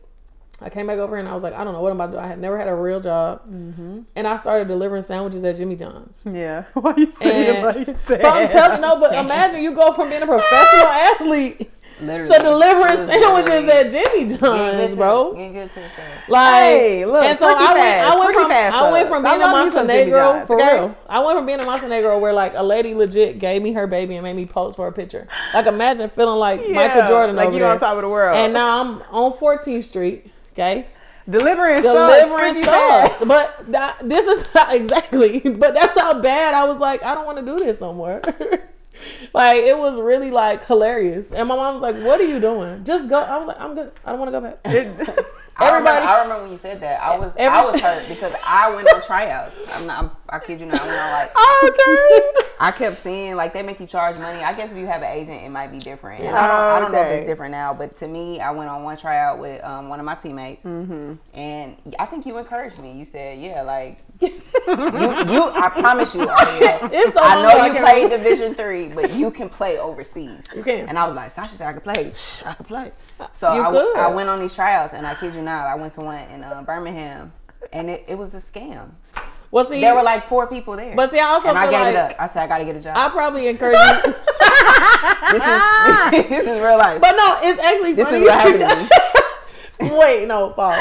[0.61, 2.19] I came back over and I was like, I don't know what I'm about to
[2.19, 2.23] do.
[2.23, 4.01] I had never had a real job, Mm-hmm.
[4.17, 6.27] and I started delivering sandwiches at Jimmy John's.
[6.31, 6.65] Yeah.
[6.75, 8.23] Why are you say it And- like that?
[8.23, 12.33] But I'm telling no, but imagine you go from being a professional athlete Literally.
[12.37, 15.25] to delivering sandwiches literally at Jimmy getting John's, good bro.
[15.33, 15.93] tips, Getting good tips.
[16.29, 19.23] Like, Hey, look, and so freaky I went, fast, I went from, I went from
[19.23, 20.75] being in love me some Jimmy Montenegro for okay?
[20.77, 20.97] real.
[21.09, 24.15] I went from being in Montenegro where like a lady legit gave me her baby
[24.17, 25.27] and made me pose for a picture.
[25.53, 27.73] Like imagine feeling like Michael Jordan like over you there.
[27.73, 28.37] on top of the world.
[28.39, 30.31] and now I'm on 14th Street.
[30.55, 30.87] Okay,
[31.29, 33.17] delivering delivering sucks.
[33.17, 33.29] stuff.
[33.29, 35.41] But that, this is not exactly.
[35.41, 36.79] But that's how bad I was.
[36.79, 38.23] Like, I don't want to do this no more.
[39.35, 41.33] like, it was really like hilarious.
[41.33, 42.85] And my mom was like, "What are you doing?
[42.85, 43.93] Just go." I was like, "I'm good.
[44.05, 47.01] I don't want to go back." I remember, Everybody- I remember when you said that.
[47.01, 49.55] I was Every- I was hurt because I went on tryouts.
[49.73, 49.99] I'm not.
[50.05, 50.81] I'm, I kid you not.
[50.81, 51.31] I went on like
[51.65, 52.49] okay.
[52.59, 54.43] I kept seeing like they make you charge money.
[54.43, 56.23] I guess if you have an agent, it might be different.
[56.25, 56.37] And.
[56.37, 58.83] I don't, I don't know if it's different now, but to me, I went on
[58.83, 61.15] one tryout with um, one of my teammates, Mm-hmm.
[61.39, 62.93] and I think you encouraged me.
[62.99, 67.67] You said, "Yeah, like you, you I promise you, Aria, It's so I know I
[67.69, 68.17] you played remember.
[68.25, 70.89] Division three, but you can play overseas." You can.
[70.89, 72.13] And I was like, Sasha said I could play.
[72.45, 72.93] I could play.
[73.33, 74.05] So I.
[74.07, 76.43] I went on these tryouts, and I kid you not, I went to one in
[76.43, 77.33] uh, Birmingham,
[77.73, 78.91] and it, it was a scam.
[79.51, 80.97] Well, see, There were like four people there.
[80.97, 82.17] but see, I also and I gave like it up.
[82.19, 82.97] I said I got to get a job.
[82.97, 84.13] I probably encourage you.
[85.31, 87.01] this is this, is real life.
[87.01, 88.25] But no, it's actually this is funny.
[88.25, 88.97] what happened to
[89.87, 89.91] me.
[89.99, 90.77] Wait, no, Paul.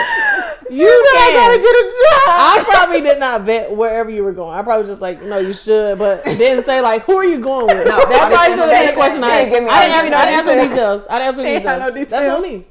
[0.70, 1.34] You I can.
[1.36, 2.30] gotta get a job.
[2.30, 4.58] I probably did not vet wherever you were going.
[4.58, 7.68] I probably just like, no, you should, but didn't say like, who are you going
[7.68, 7.88] with?
[7.88, 9.24] No, that I probably should have been the question.
[9.24, 11.08] I didn't give me I didn't no ask, I didn't ask for details.
[11.10, 12.10] I didn't ask for She ain't had details.
[12.10, 12.66] That's on me.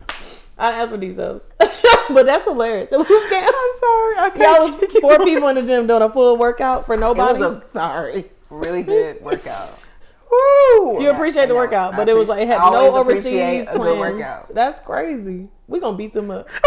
[0.59, 1.51] I didn't ask for details.
[1.59, 2.93] but that's hilarious.
[2.93, 3.43] It was a scam.
[3.47, 4.17] I'm sorry.
[4.17, 5.01] I Y'all can't was take it.
[5.01, 7.39] four people in the gym doing a full workout for It nobody.
[7.41, 8.31] was a Sorry.
[8.51, 9.79] really good workout.
[10.31, 11.03] Woo.
[11.03, 11.57] you appreciate the I know.
[11.57, 13.99] workout, I but it was like it had no overseas a good plans.
[13.99, 14.55] workout.
[14.55, 15.49] That's crazy.
[15.69, 16.49] We gonna beat them up.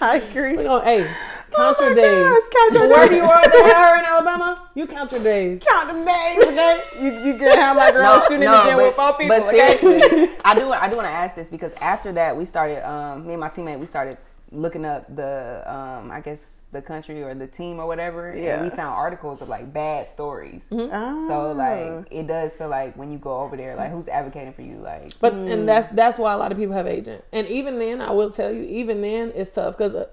[0.00, 0.52] I agree.
[0.52, 0.64] We agree.
[0.64, 1.14] gonna hey,
[1.56, 2.24] count Oh your my days.
[2.24, 3.16] gosh, count your Wherever days.
[3.16, 5.62] you are there in Alabama, you count your days.
[5.68, 6.82] Count them days, okay?
[7.00, 9.28] You you can have my girl No, shooting no, again but, with four people.
[9.38, 9.76] but okay?
[9.78, 13.26] seriously, I do I do want to ask this because after that we started um,
[13.26, 14.16] me and my teammate we started
[14.52, 18.56] looking up the um, I guess the country or the team or whatever Yeah.
[18.60, 20.62] and we found articles of like bad stories.
[20.70, 21.24] Oh.
[21.28, 24.62] So like it does feel like when you go over there like who's advocating for
[24.62, 25.52] you like But Mm.
[25.52, 27.24] and that's that's why a lot of people have agent.
[27.32, 30.06] And even then, I will tell you, even then it's tough because uh,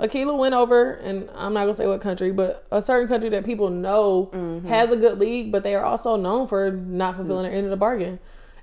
[0.00, 3.44] Akila, went over, and I'm not gonna say what country, but a certain country that
[3.44, 4.66] people know mm-hmm.
[4.66, 7.70] has a good league, but they are also known for not fulfilling their end of
[7.70, 8.18] the bargain.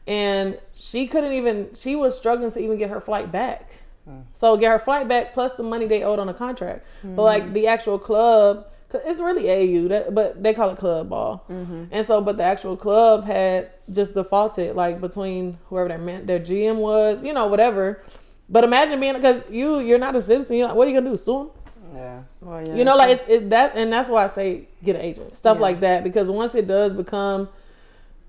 [0.08, 1.70] And she couldn't even.
[1.76, 3.70] She was struggling to even get her flight back.
[4.10, 4.24] Mm.
[4.34, 6.86] So get her flight back plus the money they owed on the contract.
[7.02, 7.20] But mm-hmm.
[7.20, 11.46] like the actual club, 'cause it's really AU, that, but they call it club ball.
[11.50, 11.86] Mm-hmm.
[11.92, 16.40] And so, but the actual club had just defaulted like between whoever their man, their
[16.40, 18.04] GM was, you know, whatever.
[18.52, 20.58] But imagine being because you you're not a citizen.
[20.58, 21.18] You're like, what are you gonna do?
[21.18, 21.50] Sue 'em?
[21.96, 22.20] Yeah.
[22.42, 22.76] Well, yeah.
[22.76, 25.56] You know, like it's, it's that, and that's why I say get an agent, stuff
[25.58, 25.62] Yeah.
[25.62, 27.50] like that, because once it does become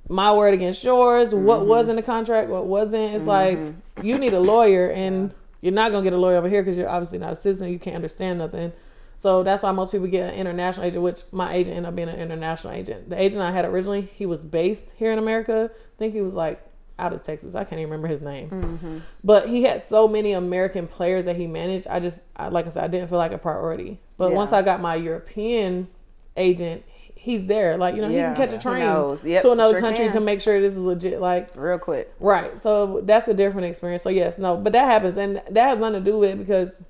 [0.08, 1.44] my word against yours, Mm-hmm.
[1.44, 3.58] what was in the contract, what wasn't, it's like
[4.02, 6.88] you need a lawyer, and you're not gonna get a lawyer over here because you're
[6.88, 8.72] obviously not a citizen, you can't understand nothing.
[9.16, 12.08] So that's why most people get an international agent, which my agent ended up being
[12.08, 13.08] an international agent.
[13.08, 15.70] The agent I had originally, he was based here in America.
[15.72, 16.60] I think he was like
[17.02, 17.54] out of Texas.
[17.56, 18.48] I can't even remember his name.
[18.48, 18.98] Mm-hmm.
[19.24, 21.88] But he had so many American players that he managed.
[21.88, 23.98] I just, I, like I said, I didn't feel like a priority.
[24.16, 24.36] But Yeah.
[24.36, 25.88] once I got my European
[26.36, 26.84] agent,
[27.16, 27.76] he's there.
[27.76, 28.30] Like, you know, Yeah.
[28.30, 29.18] he can catch a train.
[29.24, 30.12] Yep, to another sure country can.
[30.12, 31.20] to make sure this is legit.
[31.20, 32.14] Like, real quick.
[32.20, 32.58] Right.
[32.58, 34.04] So that's a different experience.
[34.04, 36.82] So yes, no, but that happens, and that has nothing to do with it because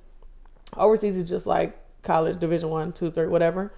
[0.77, 3.73] overseas is just like college, Division One, two, three, whatever.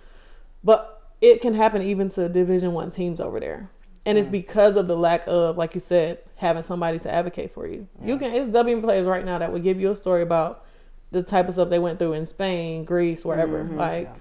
[0.65, 3.69] But it can happen even to Division One teams over there,
[4.05, 7.67] and it's because of the lack of, like you said, having somebody to advocate for
[7.67, 7.87] you.
[8.03, 8.33] You can.
[8.33, 10.65] It's WM players right now that would give you a story about
[11.11, 13.63] the type of stuff they went through in Spain, Greece, wherever.
[13.77, 14.11] Like,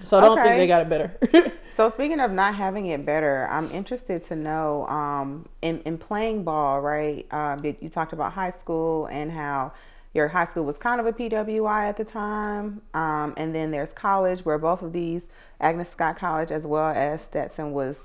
[0.00, 1.52] so don't think they got it better.
[1.72, 6.42] So speaking of not having it better, I'm interested to know um, in in playing
[6.42, 7.26] ball, right?
[7.62, 9.72] Did- you talked about high school and how
[10.12, 13.92] your high school was kind of a PWI at the time, um, and then there's
[13.92, 15.22] college where both of these,
[15.60, 17.96] Agnes Scott College as well as Stetson was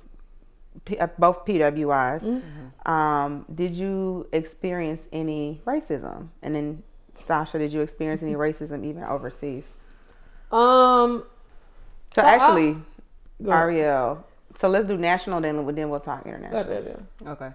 [0.84, 2.42] P- uh, both PWIs.
[2.86, 6.28] Um, did you experience any racism?
[6.42, 6.84] And then
[7.26, 9.64] Sasha, did you experience any racism even overseas?
[10.52, 11.24] um.
[12.14, 12.74] So So actually,
[13.44, 13.64] Go ahead.
[13.68, 14.24] Arielle.
[14.58, 16.64] So let's do national, then then we'll talk international.
[16.64, 17.32] Go ahead, yeah.
[17.32, 17.50] Okay.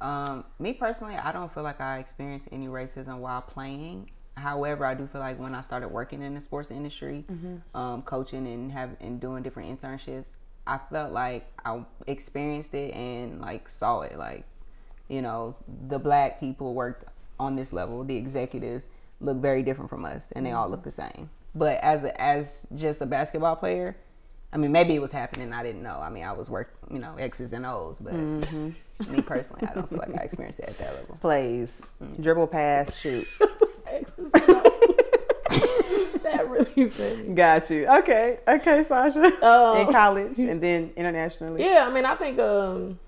[0.00, 4.10] Um, me personally, I don't feel like I experienced any racism while playing.
[4.36, 7.24] However, I do feel like when I started working in the sports industry,
[7.74, 10.26] um, coaching and have and doing different internships,
[10.66, 14.18] I felt like I experienced it and like saw it.
[14.18, 14.44] Like,
[15.08, 15.56] you know,
[15.88, 17.04] the black people worked
[17.38, 18.04] on this level.
[18.04, 18.88] The executives
[19.20, 21.30] look very different from us, and they all look the same.
[21.54, 23.96] But as a, as just a basketball player,
[24.52, 25.52] I mean, maybe it was happening.
[25.52, 25.98] I didn't know.
[26.00, 29.12] I mean, I was work, you know, X's and O's, but mm-hmm.
[29.12, 31.18] me personally, I don't feel like I experienced it at that level.
[31.20, 31.68] Plays,
[32.02, 32.22] mm-hmm.
[32.22, 33.26] dribble, pass, shoot.
[33.86, 34.45] X's and
[36.90, 37.36] Said.
[37.36, 37.86] Got you.
[37.86, 39.44] Okay, okay, Sasha.
[39.44, 41.62] Um, in college and then internationally.
[41.62, 42.98] Yeah, I mean, I think um,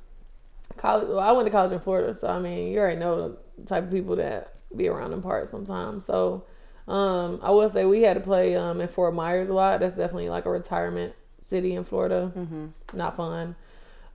[0.76, 1.08] college.
[1.08, 3.84] Well, I went to college in Florida, so I mean, you already know the type
[3.84, 6.04] of people that be around in parts sometimes.
[6.04, 6.44] So,
[6.87, 9.80] um, I will say we had to play um in Fort Myers a lot.
[9.80, 12.32] That's definitely like a retirement city in Florida.
[12.37, 12.66] Mm-hmm.
[12.96, 13.56] Not fun.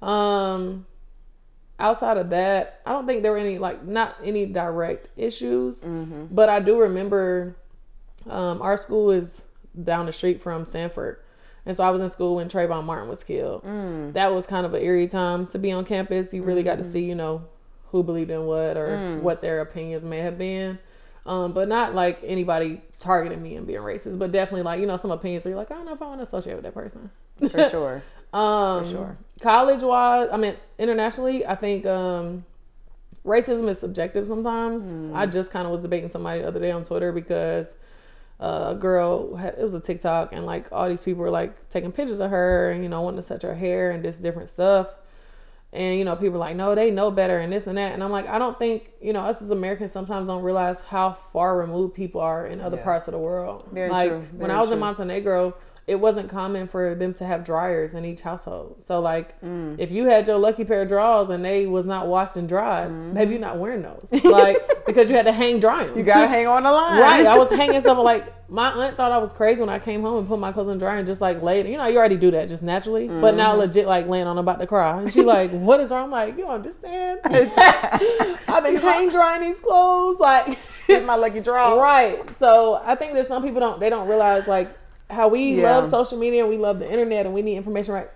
[0.02, 0.86] Um,
[1.80, 5.84] outside of that, I don't think there were any like not any direct issues,
[6.32, 7.56] but I do remember
[8.30, 9.44] um, our school is
[9.84, 11.20] down the street from Sanford.
[11.66, 13.64] And so I was in school when Trayvon Martin was killed.
[14.14, 16.34] That was kind of an eerie time to be on campus.
[16.34, 17.46] You really got to see, you know,
[17.88, 20.78] who believed in what or what their opinions may have been.
[21.26, 24.98] Um, but not like anybody targeting me and being racist, but definitely like, you know,
[24.98, 26.74] some opinions where you're like, I don't know if I want to associate with that
[26.74, 27.10] person.
[27.40, 28.04] For sure.
[28.34, 29.18] Um, sure.
[29.42, 32.44] College wise, I mean, internationally, I think um,
[33.26, 34.86] racism is subjective sometimes.
[34.86, 35.16] Mm.
[35.16, 37.74] I just kind of was debating somebody the other day on Twitter because
[38.39, 41.91] a girl had, it was a TikTok and like all these people were like taking
[41.91, 44.88] pictures of her and you know wanting to touch her hair and this different stuff.
[45.72, 47.93] And you know, people like, no, they know better and this and that.
[47.93, 51.17] And I'm like, I don't think, you know, us as Americans sometimes don't realize how
[51.32, 52.84] far removed people are in other Yeah.
[52.84, 53.65] parts of the world.
[53.72, 54.78] Very like true, when very I was in.
[54.80, 58.78] Montenegro, it wasn't common for them to have dryers in each household.
[58.84, 59.76] So like Mm.
[59.80, 62.89] if you had your lucky pair of drawers and they was not washed and dried,
[62.89, 64.10] maybe you're not wearing those.
[64.24, 65.89] Like because you had to hang dry them.
[65.89, 66.00] Mm-hmm.
[66.00, 67.02] You gotta hang on the line.
[67.02, 67.26] Right.
[67.26, 70.19] I was hanging stuff like my aunt thought I was crazy when I came home
[70.19, 71.67] and put my clothes in dry and just like laid.
[71.67, 73.38] You know, you already do that just naturally, but Mm-hmm.
[73.38, 75.02] now legit like laying on about to cry.
[75.02, 77.19] And she like, "What is wrong?" I'm like, "You understand?
[77.26, 81.80] I've been hang drying these clothes like." Get my lucky draw.
[81.82, 82.30] Right.
[82.32, 84.69] So I think that some people don't they don't realize like
[85.13, 85.78] how we Yeah.
[85.78, 88.10] love social media and we love the internet and we need information right.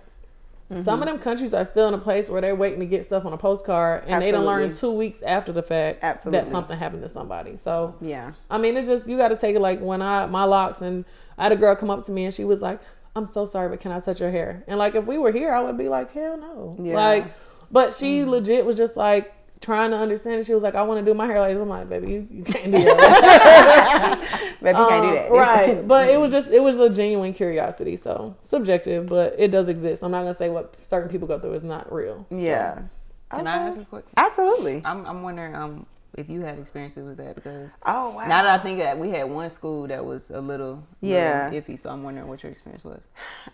[0.70, 0.80] Mm-hmm.
[0.82, 3.24] Some of them countries are still in a place where they're waiting to get stuff
[3.24, 6.40] on a postcard and they don't learn two weeks after the fact Absolutely.
[6.40, 7.56] that something happened to somebody.
[7.56, 8.32] So Yeah.
[8.50, 11.06] I mean, it's just you got to take it like when I my locks and
[11.38, 12.80] I had a girl come up to me and she was like,
[13.16, 15.54] "I'm so sorry, but can I touch your hair?" And like if we were here,
[15.54, 16.94] I would be like, "Hell no!" Yeah.
[16.96, 17.32] Like,
[17.70, 20.46] but she legit was just like, trying to understand it.
[20.46, 21.60] She was like, I want to do my hair like this.
[21.62, 24.20] I'm like, baby, you, you can't do that.
[24.62, 25.30] Baby, you can't do Um, that.
[25.30, 25.86] right.
[25.88, 27.96] But it was just it was a genuine curiosity.
[27.96, 30.02] So subjective, but it does exist.
[30.02, 32.26] I'm not gonna say what certain people go through is not real.
[32.30, 32.82] yeah.
[33.30, 34.04] Can I ask a quick?
[34.16, 34.80] Absolutely.
[34.84, 38.26] I'm I'm wondering um if you had experiences with that because Oh wow.
[38.26, 41.50] now that I think that we had one school that was a little, Yeah.
[41.52, 43.00] little iffy, so I'm wondering what your experience was.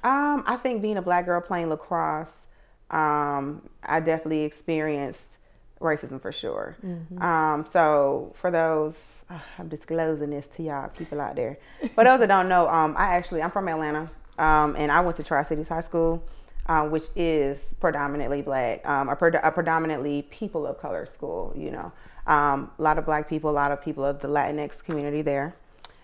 [0.05, 2.31] Um, I think being a black girl playing lacrosse,
[2.91, 5.21] um, I definitely experienced
[5.81, 6.77] racism for sure.
[7.23, 8.95] Um, so for those,
[9.31, 11.59] uh, I'm disclosing this to y'all people out there.
[11.95, 15.17] For those that don't know, um, I actually I'm from Atlanta, um, and I went
[15.17, 16.23] to Tri Cities High School,
[16.67, 21.53] uh, which is predominantly black, um, a, pred- a predominantly people of color school.
[21.57, 21.93] You know,
[22.27, 25.55] um, a lot of black people, a lot of people of the Latinx community there.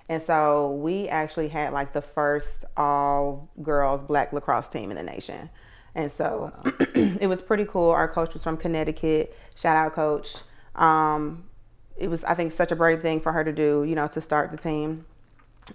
[0.08, 5.04] And so we actually had like the first all girls black lacrosse team in the
[5.04, 5.48] nation.
[5.94, 6.52] And so
[6.94, 7.90] it was pretty cool.
[7.90, 9.36] Our coach was from Connecticut.
[9.60, 10.36] Shout out, coach.
[10.74, 11.44] Um,
[11.96, 14.20] it was, I think, such a brave thing for her to do, you know, to
[14.20, 15.04] start the team.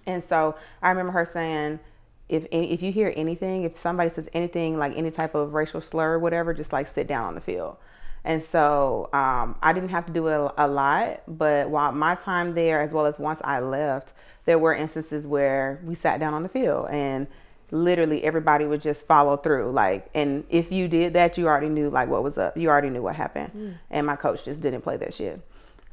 [0.06, 1.80] And so I remember her saying,
[2.28, 6.14] if if you hear anything, if somebody says anything like any type of racial slur
[6.14, 7.78] or whatever, just like sit down on the field.
[8.24, 12.16] And so um, I didn't have to do it a, a lot, but while my
[12.16, 14.14] time there, as well as once I left,
[14.46, 17.28] there were instances where we sat down on the field and
[17.72, 19.72] literally everybody would just follow through.
[19.72, 22.58] Like, and if you did that, you already knew like what was up.
[22.58, 23.80] You already knew what happened.
[23.90, 25.40] And my coach just didn't play that shit.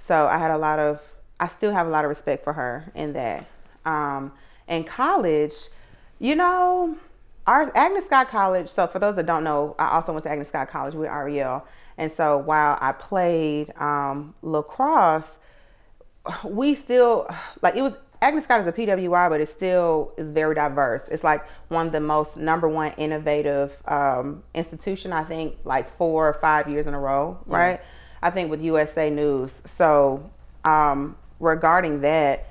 [0.06, 1.00] So I had a lot of,
[1.40, 3.46] I still have a lot of respect for her in that.
[3.84, 4.32] Um,
[4.68, 5.54] in college,
[6.18, 6.96] you know,
[7.46, 8.68] our Agnes Scott College.
[8.68, 11.62] So for those that don't know, I also went to Agnes Scott College with Arielle.
[11.98, 15.38] And so while I played um, lacrosse,
[16.44, 17.28] we still
[17.60, 21.02] like it was Agnes Scott is a PWI, but it still is very diverse.
[21.10, 25.12] It's like one of the most number one innovative um, institution.
[25.12, 27.80] I think like four or five years in a row, right?
[28.22, 29.60] I think with USA News.
[29.76, 30.30] So
[30.64, 32.46] um, regarding that,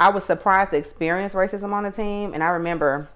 [0.00, 3.06] I was surprised to experience racism on the team, and I remember,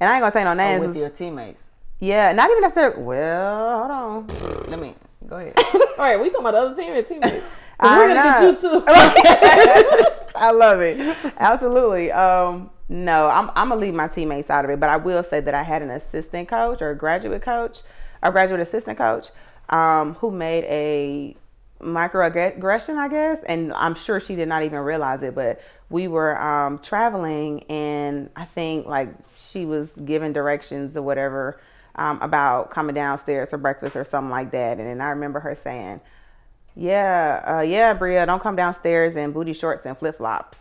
[0.00, 0.86] and I ain't gonna say no Oh, names.
[0.86, 1.62] with your teammates.
[1.98, 3.02] yeah, not even necessarily.
[3.02, 4.26] Well, hold on.
[4.68, 5.54] Let me go ahead.
[5.74, 7.46] All right, we talking about the other team and teammates.
[7.82, 8.84] We're gonna get you too.
[10.34, 10.98] I love it.
[11.38, 12.10] Absolutely.
[12.10, 15.40] Um, no, I'm, I'm gonna leave my teammates out of it, but I will say
[15.40, 17.80] that I had an assistant coach or a graduate coach,
[18.22, 19.28] a graduate assistant coach,
[19.68, 21.36] um, who made a
[21.82, 25.34] microaggression, I guess, and I'm sure she did not even realize it.
[25.34, 29.08] But we were um, traveling, and I think like
[29.50, 31.60] she was given directions or whatever
[31.96, 35.56] um, about coming downstairs for breakfast or something like that, and then I remember her
[35.62, 36.00] saying.
[36.74, 40.58] Yeah, uh, yeah, Bria, don't come downstairs in booty shorts and flip flops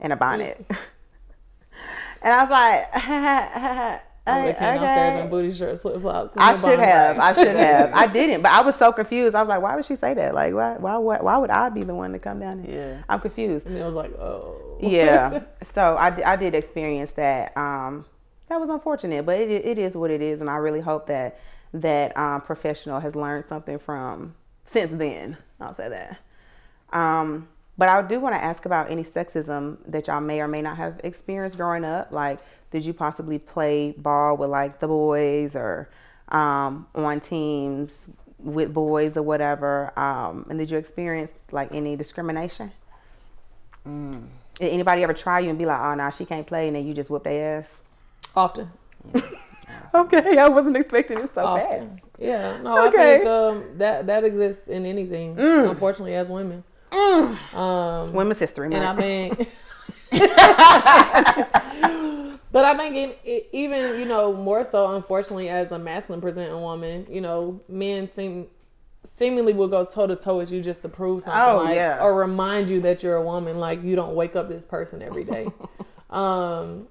[0.00, 0.64] and a bonnet.
[2.22, 6.32] and I was like, I came downstairs in booty shirts, flip flops.
[6.36, 7.18] I should have.
[7.18, 7.90] I should have.
[7.94, 9.34] I didn't, but I was so confused.
[9.34, 10.34] I was like, why would she say that?
[10.34, 12.96] Like, why, why, why, why would I be the one to come down there?
[12.96, 13.02] Yeah.
[13.08, 13.66] I'm confused.
[13.66, 14.78] And it was like, oh.
[14.80, 15.42] Yeah.
[15.74, 17.56] so I, I did experience that.
[17.56, 18.04] Um,
[18.48, 21.38] that was unfortunate, but it, it is what it is, and I really hope that
[21.74, 24.34] that um, professional has learned something from
[24.72, 25.36] since then.
[25.60, 26.18] I'll say that.
[26.96, 30.62] Um, but I do want to ask about any sexism that y'all may or may
[30.62, 32.10] not have experienced growing up.
[32.10, 32.38] Like,
[32.70, 35.88] did you possibly play ball with like the boys or
[36.28, 37.92] um, on teams
[38.38, 39.98] with boys or whatever?
[39.98, 42.72] Um, and did you experience like any discrimination?
[43.86, 44.26] Mm.
[44.54, 46.86] Did anybody ever try you and be like, "Oh, no, she can't play," and then
[46.86, 47.66] you just whoop their ass?
[48.34, 48.70] Often.
[49.94, 51.86] Okay, I wasn't expecting it so fast.
[52.18, 52.28] Often.
[52.28, 52.58] Yeah.
[52.62, 53.14] No, Okay.
[53.14, 55.36] I think um, that that exists in anything.
[55.36, 55.70] Mm.
[55.70, 56.64] Unfortunately, as women.
[56.92, 58.98] Um, Women's History and I Month.
[59.00, 59.48] think,
[62.50, 67.06] but I think in, even you know more so, unfortunately, as a masculine presenting woman,
[67.10, 68.46] you know, men seem
[69.04, 71.98] seemingly will go toe to toe with you just to prove something, Oh, like, yeah.
[72.02, 73.58] or remind you that you're a woman.
[73.58, 75.46] Like you don't wake up this person every day.
[76.10, 76.88] um,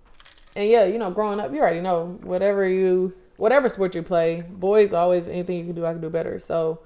[0.56, 4.43] and yeah, you know, growing up, you already know whatever you, whatever sport you play,
[4.50, 6.39] boys always anything you can do, I can do better.
[6.39, 6.80] So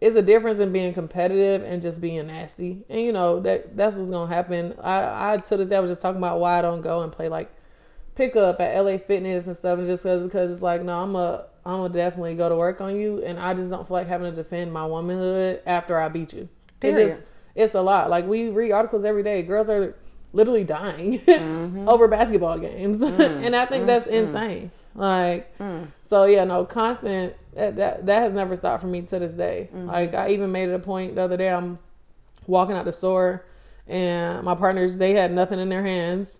[0.00, 2.84] it's a difference in being competitive and just being nasty.
[2.88, 4.74] And you know that that's what's gonna happen.
[4.82, 7.10] I I to this day I was just talking about why I don't go and
[7.10, 7.50] play like
[8.14, 11.46] pickup at LA Fitness and stuff, and just cause, because it's like no, I'm a
[11.64, 14.30] I'm gonna definitely go to work on you, and I just don't feel like having
[14.30, 16.42] to defend my womanhood after I beat you.
[16.42, 17.08] It Period.
[17.08, 17.22] just
[17.54, 18.10] it's a lot.
[18.10, 19.42] Like we read articles every day.
[19.42, 19.94] Girls are
[20.32, 21.88] literally dying mm-hmm.
[21.88, 23.20] over basketball games, mm-hmm.
[23.44, 24.28] and I think that's mm-hmm.
[24.28, 24.70] insane.
[24.96, 25.52] Like
[26.04, 29.68] so yeah, no constant that, that that has never stopped for me to this day.
[29.72, 31.50] Like I even made it a point the other day.
[31.50, 31.78] I'm
[32.46, 33.44] walking out the store,
[33.86, 36.38] and my partners they had nothing in their hands,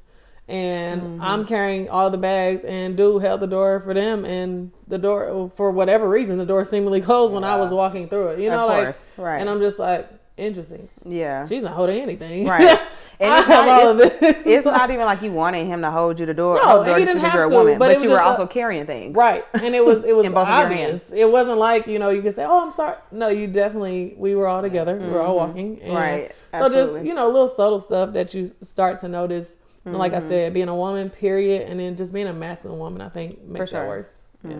[0.48, 1.22] and Mm-hmm.
[1.22, 5.50] I'm carrying all the bags, and dude held the door for them, and the door
[5.56, 8.40] for whatever reason the door seemingly closed when I was walking through it.
[8.40, 9.38] You know, like, right.
[9.40, 10.88] and I'm just like, interesting.
[11.04, 11.46] Yeah.
[11.46, 12.46] She's not holding anything.
[12.46, 12.78] Right.
[13.18, 14.36] And I it's have not, all of it's, this.
[14.44, 16.56] it's not even like you wanted him to hold you the door.
[16.56, 18.24] No, hold the door he didn't have to, woman, but but, you were just a-
[18.24, 19.16] also carrying things.
[19.16, 21.00] Right, and it was it was In both of your obvious.
[21.00, 21.12] hands.
[21.14, 24.34] It wasn't like you know you could say, "Oh, I'm sorry." No, you definitely we
[24.34, 24.96] were all together.
[24.96, 25.80] We were all walking.
[25.82, 26.58] and Mm-hmm.
[26.58, 29.56] So just you know little subtle stuff that you start to notice.
[29.86, 30.26] And like Mm-hmm.
[30.26, 33.40] I said, being a woman, period, and then just being a masculine woman, I think
[33.44, 33.80] makes sure.
[33.82, 34.16] that worse.
[34.42, 34.56] Yeah.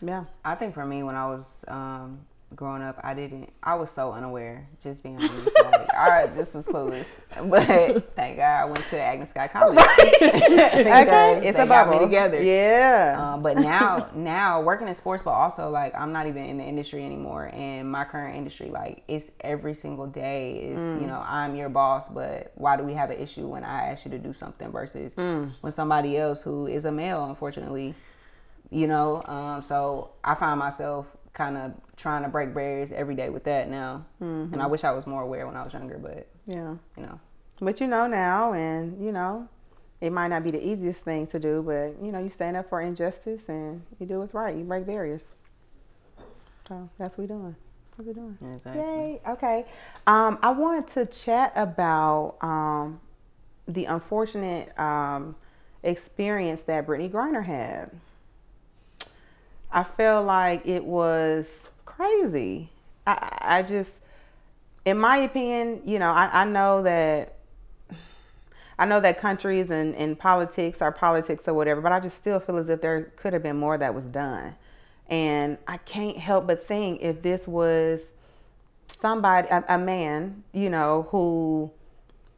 [0.00, 0.24] Yeah.
[0.44, 2.18] I think for me, when I was um,
[2.56, 3.50] growing up, I didn't.
[3.62, 4.68] I was so unaware.
[4.82, 7.04] Just being honest, like, all right, this was clueless.
[7.48, 9.78] But thank God I went to Agnes Scott College.
[10.22, 11.48] Okay.
[11.48, 12.42] It's they a got me together.
[12.42, 13.16] Yeah.
[13.18, 16.64] Um, but now, now working in sports, but also like I'm not even in the
[16.64, 17.50] industry anymore.
[17.52, 22.08] And my current industry, like it's every single day is you know I'm your boss,
[22.08, 25.12] but why do we have an issue when I ask you to do something versus
[25.16, 27.94] when somebody else who is a male, unfortunately,
[28.70, 29.22] you know.
[29.24, 33.70] Um, so I find myself kind of trying to break barriers every day with that
[33.70, 36.74] now, and I wish I was more aware when I was younger, but yeah.
[36.96, 37.20] you know.
[37.60, 39.48] But you know now, and you know,
[40.00, 42.68] it might not be the easiest thing to do, but you know, you stand up
[42.68, 44.54] for injustice and you do what's right.
[44.56, 45.22] You break barriers.
[46.66, 47.54] So that's what we're doing.
[47.96, 48.56] That's what we're doing.
[48.56, 48.82] Exactly.
[48.82, 49.20] Yay.
[49.28, 49.64] Okay.
[50.08, 53.00] Um, I wanted to chat about um,
[53.68, 55.36] the unfortunate um,
[55.84, 57.90] experience that Brittney Griner had.
[59.72, 61.46] I feel like it was
[61.84, 62.70] crazy.
[63.06, 63.90] I, I just,
[64.84, 67.36] in my opinion, you know, I, I know that
[68.78, 72.40] I know that countries and, and politics are politics or whatever, but I just still
[72.40, 74.54] feel as if there could have been more that was done.
[75.08, 78.00] And I can't help but think if this was
[78.88, 81.70] somebody, a, a man, you know, who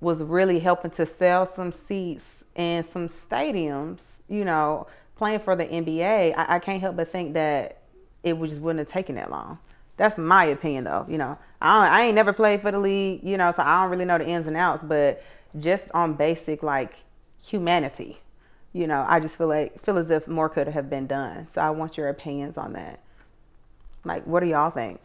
[0.01, 2.25] was really helping to sell some seats
[2.57, 4.87] in some stadiums, you know,
[5.17, 7.79] playing for the NBA, I, I can't help but think that
[8.23, 9.59] it just wouldn't have taken that long.
[9.97, 11.07] That's my opinion, though.
[11.09, 13.83] You know, I, don't, I ain't never played for the league, you know, so I
[13.83, 15.23] don't really know the ins and outs, but
[15.61, 16.95] just on basic like
[17.43, 18.19] humanity,
[18.73, 21.47] you know, I just feel like feel as if more could have been done.
[21.55, 23.01] So I want your opinions on that.
[24.05, 25.01] Like, what do y'all think?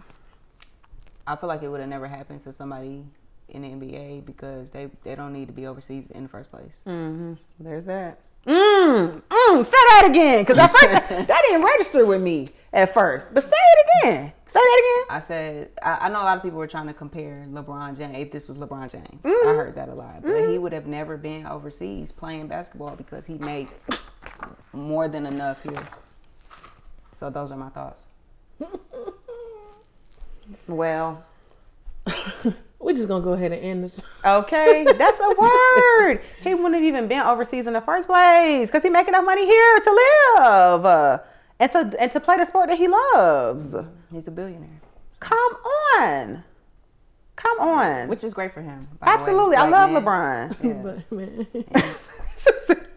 [1.28, 3.06] I feel like it would have never happened to somebody
[3.50, 6.74] in the NBA because they, they don't need to be overseas in the first place.
[6.88, 7.34] Mm-hmm.
[7.60, 8.20] There's that.
[8.50, 12.94] Mm, mm, say that again, because at first that, that didn't register with me at
[12.94, 13.28] first.
[13.34, 14.34] But say it again.
[14.52, 15.16] Say that again.
[15.16, 18.16] I said I, I know a lot of people were trying to compare LeBron James.
[18.18, 19.50] If this was LeBron James, Mm-hmm.
[19.50, 20.24] I heard that a lot.
[20.24, 23.68] But he would have never been overseas playing basketball because he made
[24.74, 25.88] more than enough here.
[27.20, 28.02] So those are my thoughts.
[30.68, 31.24] Well,
[32.90, 34.02] We're just gonna go ahead and end this.
[34.26, 36.22] okay, that's a word.
[36.42, 39.46] he wouldn't have even been overseas in the first place because he make enough money
[39.46, 41.20] here to live uh,
[41.60, 43.76] and to and to play the sport that he loves.
[44.12, 44.82] He's a billionaire,
[45.20, 45.38] Come
[46.00, 46.44] on,
[47.36, 48.08] come on.
[48.08, 48.88] which is great for him.
[49.00, 49.20] by the way.
[49.22, 50.04] Absolutely, I love man.
[50.04, 50.58] LeBron.
[50.64, 50.74] Yeah.
[50.82, 51.12] But
[52.72, 52.78] man,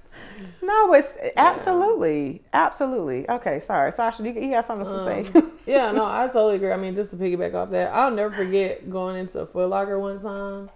[0.72, 3.28] no, it's eh, absolutely, absolutely.
[3.28, 4.22] Okay, sorry, Sasha.
[4.22, 5.30] You, you got something to say?
[5.35, 6.72] Um, yeah, no, I totally agree.
[6.72, 10.20] I mean, just to piggyback off that, I'll never forget going into Foot Locker one
[10.20, 10.70] time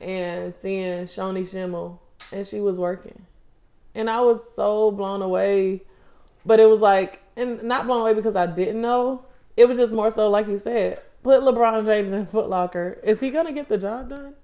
[0.00, 3.20] and seeing Shoni Schimmel, and she was working,
[3.94, 5.82] and I was so blown away.
[6.44, 9.24] But it was like, and not blown away because I didn't know.
[9.56, 13.00] It was just more so, like you said, put LeBron James in Foot Locker.
[13.02, 14.34] Is he gonna get the job done?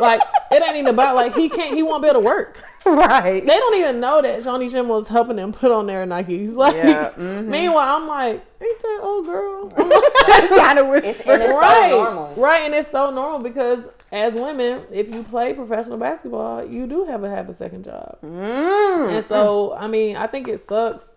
[0.00, 1.74] like it ain't even about like he can't.
[1.74, 2.62] He won't be able to work.
[2.86, 3.44] right.
[3.44, 6.54] They don't even know that Shoni Schimmel was helping them put on their Nikes.
[6.62, 7.46] Like, Yeah, mhm.
[7.46, 9.72] meanwhile, I'm like, ain't that old girl?
[9.76, 11.32] I'm trying to It's, whisper.
[11.32, 12.34] and it's right, so normal.
[12.36, 17.04] right, and it's so normal because as women, if you play professional basketball, you do
[17.04, 18.18] have to have a second job.
[18.22, 19.16] Mm.
[19.16, 21.16] And so, I mean, I think it sucks.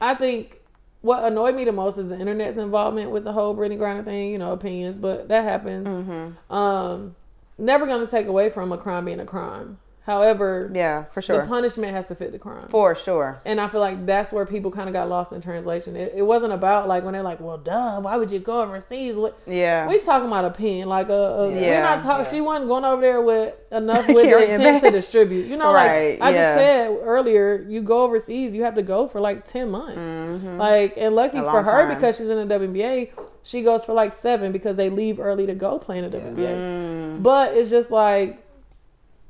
[0.00, 0.60] I think
[1.02, 4.30] what annoyed me the most is the internet's involvement with the whole Brittney Griner thing.
[4.30, 5.86] You know, opinions, but that happens.
[5.86, 6.52] Mm-hmm.
[6.54, 7.14] Um,
[7.58, 9.78] never gonna take away from a crime being a crime.
[10.06, 12.68] However, Yeah, for sure, the punishment has to fit the crime.
[12.68, 13.40] For sure.
[13.46, 15.96] And I feel like that's where people kind of got lost in translation.
[15.96, 19.16] It, it wasn't about like when they're like, "Well, duh, why would you go overseas?"
[19.46, 19.88] Yeah.
[19.88, 21.80] we talking about a pen, like a, a we're Yeah.
[21.80, 22.26] not talking.
[22.26, 22.30] Yeah.
[22.30, 25.46] She wasn't going over there with enough with the intent to distribute.
[25.46, 26.54] You know, Right, like I yeah.
[26.54, 29.96] just said earlier, you go overseas, you have to go for like ten months.
[29.96, 30.58] Mhm.
[30.58, 31.94] Like, and lucky for her time.
[31.94, 33.10] because she's in the WNBA,
[33.42, 36.54] she goes for like seven because they leave early to go play in the WNBA.
[36.54, 37.22] Mm.
[37.22, 38.43] But it's just like,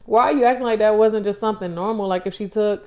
[0.07, 2.07] why are you acting like that wasn't just something normal?
[2.09, 2.87] Like if she took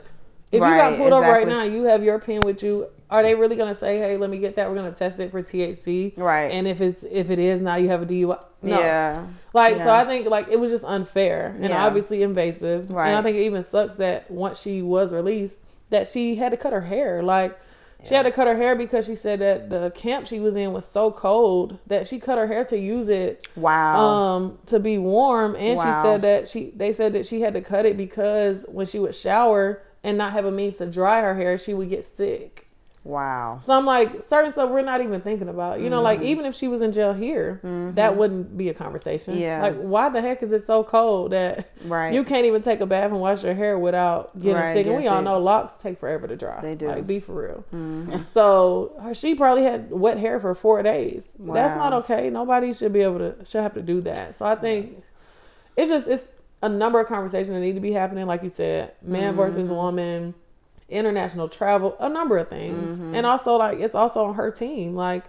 [0.52, 2.88] If you got pulled over right now, you have your pen with you.
[3.10, 4.70] Are they really gonna say, "Hey, let me get that.
[4.70, 6.52] We're gonna test it for THC." Right.
[6.52, 8.38] And if it's if it is now, you have a DUI.
[8.62, 8.80] No.
[8.80, 9.26] Yeah.
[9.54, 11.86] Like so, I think like it was just unfair and Yeah.
[11.86, 12.90] obviously invasive.
[12.92, 13.08] Right.
[13.08, 15.56] And I think it even sucks that once she was released,
[15.90, 17.24] that she had to cut her hair.
[17.24, 17.58] Like
[18.04, 20.72] she had to cut her hair because she said that the camp she was in
[20.72, 23.96] was so cold that she cut her hair to use it Wow.
[23.98, 25.56] um to be warm.
[25.56, 25.84] And Wow.
[25.86, 29.00] she said that she they said that she had to cut it because when she
[29.00, 32.67] would shower and not have a means to dry her hair, she would get sick.
[33.08, 33.60] Wow.
[33.64, 35.80] So I'm like, certain stuff we're not even thinking about.
[35.80, 36.28] You know, like Mm-hmm.
[36.28, 37.62] even if she was in jail here,
[37.96, 39.38] that wouldn't be a conversation.
[39.38, 39.62] Yeah.
[39.62, 42.14] Like, why the heck is it so cold that Right.
[42.14, 44.88] you can't even take a bath and wash your hair without getting Right, sick?
[44.88, 46.60] And we all know locks take forever to dry.
[46.62, 46.86] They do.
[46.86, 46.96] Mm-hmm.
[46.96, 48.26] Like, be for real.
[48.26, 51.32] So her, she probably had wet hair for four days.
[51.40, 52.30] That's not okay.
[52.30, 54.36] Nobody should be able to should have to do that.
[54.38, 55.04] So I think
[55.76, 56.30] it's just it's
[56.64, 58.26] a number of conversations that need to be happening.
[58.26, 59.38] Like you said, man Mm-hmm.
[59.38, 60.34] versus woman
[60.90, 62.94] international travel, a number of things.
[62.94, 63.16] Mm-hmm.
[63.16, 64.96] And also like it's also on her team.
[64.96, 65.24] Like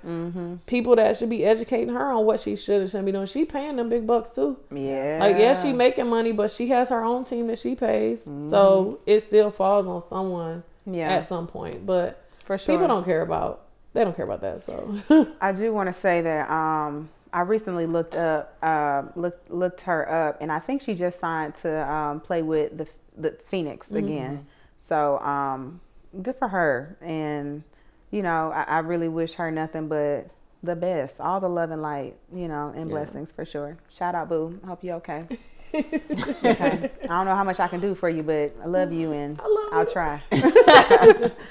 [0.66, 3.26] people that should be educating her on what she should and shouldn't be doing.
[3.26, 4.56] She paying them big bucks too.
[4.72, 5.18] Yeah.
[5.20, 8.24] Like yeah, she making money, but she has her own team that she pays.
[8.24, 10.94] So it still falls on someone Mm-hmm.
[10.94, 11.10] Yeah.
[11.12, 11.84] at some point.
[11.84, 12.74] But for sure.
[12.74, 14.64] people don't care about they don't care about that.
[14.64, 19.80] So I do want to say that um, I recently looked up uh, looked looked
[19.82, 22.86] her up, and I think she just signed to um, play with the
[23.18, 23.96] the Phoenix Mm-hmm.
[23.96, 24.46] again.
[24.88, 25.80] So um,
[26.22, 27.62] good for her, and
[28.10, 30.30] you know I, I really wish her nothing but
[30.62, 33.76] the best, all the love and light, you know, and blessings for sure.
[33.96, 34.58] Shout out, boo.
[34.66, 35.24] Hope you okay.
[35.74, 36.90] okay.
[37.02, 39.40] I don't know how much I can do for you, but I love you, and
[39.40, 39.92] I love I'll you.
[39.92, 40.22] try.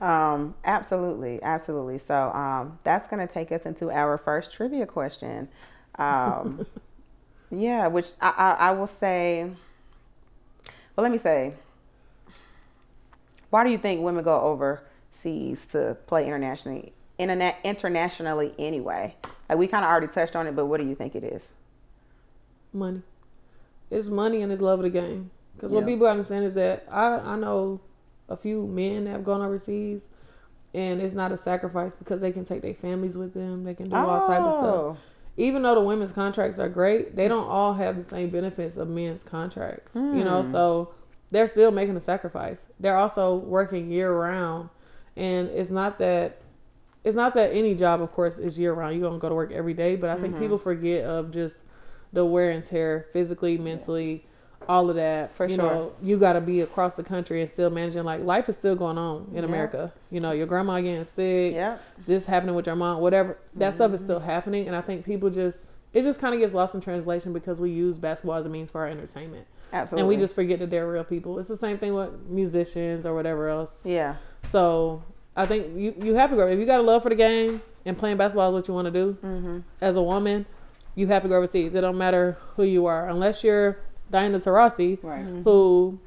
[0.00, 1.98] Um, absolutely, absolutely.
[1.98, 5.48] So um, that's going to take us into our first trivia question.
[5.98, 6.66] Um,
[7.50, 9.50] yeah, which I, I, I will say.
[10.96, 11.52] Well, let me say.
[13.50, 19.16] Why do you think women go overseas to play internationally, internet internationally anyway?
[19.48, 21.42] Like we kind of already touched on it, but what do you think it is?
[22.72, 23.02] money.
[23.90, 25.30] It's money and it's love of the game.
[25.56, 25.86] Because what Yeah.
[25.86, 27.80] people understand is that I, I know
[28.28, 30.02] a few men that have gone overseas
[30.72, 33.64] and it's not a sacrifice because they can take their families with them.
[33.64, 34.64] They can do all type of stuff.
[34.64, 34.96] Oh,
[35.36, 38.88] Even though the women's contracts are great, they don't all have the same benefits of
[38.88, 39.96] men's contracts.
[39.96, 40.52] You know, hmm.
[40.52, 40.94] so
[41.30, 42.66] they're still making a sacrifice.
[42.80, 44.68] They're also working year round.
[45.16, 46.38] And it's not that
[47.04, 48.94] it's not that any job of course is year round.
[48.96, 51.56] You don't go to work every day, but I think people forget of just
[52.12, 54.26] the wear and tear physically, mentally,
[54.68, 55.34] all of that.
[55.36, 55.64] For you sure.
[55.64, 58.04] know, you got to be across the country and still managing.
[58.04, 59.44] Like life is still going on in Yeah.
[59.44, 59.92] America.
[60.10, 61.78] You know, your grandma getting sick, Yeah.
[62.06, 63.38] this happening with your mom, whatever.
[63.54, 63.94] That stuff Mm-hmm.
[63.94, 66.80] is still happening, and I think people just it just kind of gets lost in
[66.80, 70.00] translation because we use basketball as a means for our entertainment, Absolutely.
[70.00, 71.38] and we just forget that they're real people.
[71.38, 73.80] It's the same thing with musicians or whatever else.
[73.84, 74.16] yeah.
[74.50, 75.02] So
[75.36, 76.48] I think you you have to grow.
[76.48, 78.86] If you got a love for the game and playing basketball is what you want
[78.86, 79.58] to do Mm-hmm.
[79.80, 80.44] as a woman,
[80.96, 81.72] you have to go overseas.
[81.74, 83.78] It don't matter who you are, unless you're
[84.10, 85.24] Diana Taurasi, Right.
[85.44, 85.98] who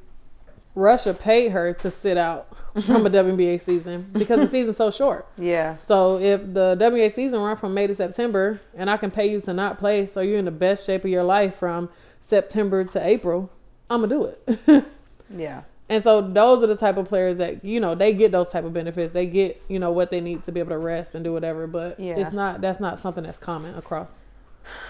[0.74, 2.48] Russia paid her to sit out
[2.86, 5.26] from a WNBA season because the season's so short.
[5.38, 5.76] Yeah.
[5.86, 9.40] So if the WNBA season run from May to September, and I can pay you
[9.42, 11.88] to not play, so you're in the best shape of your life from
[12.24, 13.50] September to April,
[13.90, 14.24] I'm gonna do
[14.66, 14.84] it.
[15.36, 15.62] Yeah.
[15.88, 18.64] And so those are the type of players that you know they get those type
[18.64, 19.12] of benefits.
[19.12, 21.66] They get you know what they need to be able to rest and do whatever.
[21.66, 22.16] But Yeah.
[22.16, 24.10] it's not that's not something that's common across.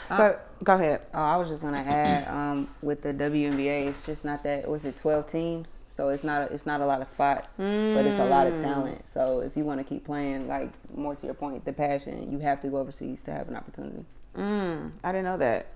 [0.09, 1.03] So go ahead.
[1.15, 4.69] Oh, I was just gonna add um, with the WNBA, it's just not that.
[4.69, 5.69] Was it twelve teams?
[5.89, 8.61] So it's not a, it's not a lot of spots, but it's a lot of
[8.61, 9.09] talent.
[9.09, 12.41] So if you want to keep playing, like more to your point, the passion, you
[12.41, 14.05] have to go overseas to have an opportunity.
[14.37, 15.67] Mm, I didn't know that.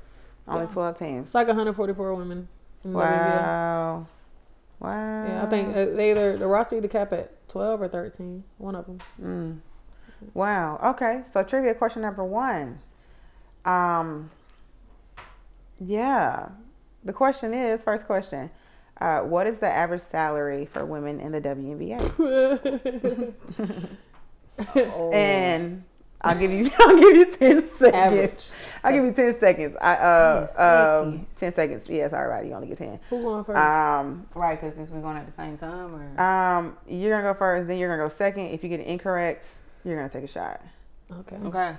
[0.48, 0.72] Only Yeah.
[0.72, 1.24] 12 teams.
[1.26, 2.48] It's like 144 women.
[2.84, 3.42] In the WNBA.
[3.42, 4.06] Wow.
[4.80, 5.26] Wow.
[5.26, 8.44] Yeah, I think uh, they either the roster either cap at 12 or 13.
[8.58, 8.98] One of them.
[9.20, 9.58] Mm.
[10.34, 10.78] Wow.
[10.94, 11.22] Okay.
[11.32, 12.78] So trivia question number one.
[13.64, 14.30] Um.
[15.80, 16.48] Yeah.
[17.04, 18.50] The question is first question.
[19.00, 21.98] Uh, what is the average salary for women in the WNBA?
[24.74, 25.84] Oh, And
[26.20, 27.94] I'll give you I'll give you ten seconds.
[27.94, 28.50] Average.
[28.84, 29.76] I'll give you ten seconds.
[29.80, 30.46] I uh
[31.04, 31.88] 10 um ten seconds.
[31.88, 32.46] Yeah, sorry, right.
[32.46, 32.98] You only get ten.
[33.10, 33.56] Who going first?
[33.58, 37.38] Um right, because since we're going at the same time, or um you're gonna go
[37.38, 38.46] first, then you're gonna go second.
[38.46, 39.46] If you get it incorrect,
[39.84, 40.60] you're gonna take a shot.
[41.20, 41.36] okay.
[41.36, 41.76] okay,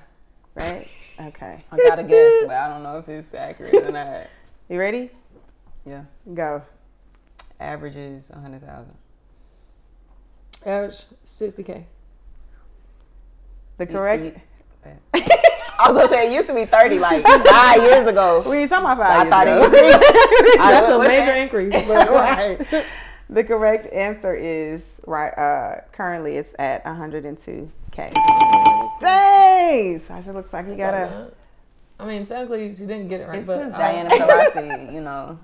[0.56, 0.88] Right?
[1.22, 1.60] Okay.
[1.70, 4.28] I got to guess, but I don't know if it's accurate or not.
[4.70, 5.12] You ready?
[5.86, 6.62] Yeah, Go.
[7.60, 8.94] average is a hundred thousand.
[10.66, 11.84] Average 60k.
[13.80, 14.38] The correct.
[15.82, 18.44] I was gonna say it used to be thirty like five years ago.
[18.48, 19.88] We ain't talking about I five thought years it ago.
[19.88, 20.60] increased.
[20.60, 21.38] I- That's a major that?
[21.38, 21.74] increase.
[21.88, 22.86] But right.
[23.30, 25.30] The correct answer is right.
[25.30, 28.14] Uh, currently, it's at 102k.
[29.02, 31.32] Dang, Sasha looks like he got a.
[32.00, 35.38] I mean, technically, she didn't get it right, It's but because Diana Taurasi, you know.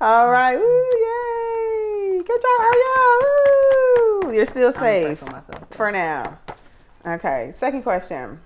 [0.00, 2.22] All right, ooh, yay!
[2.22, 4.24] Good job, Arielle.
[4.28, 5.64] Ooh, you're still I'm impressed safe with myself.
[5.70, 6.38] for now.
[7.06, 8.40] Okay, second question.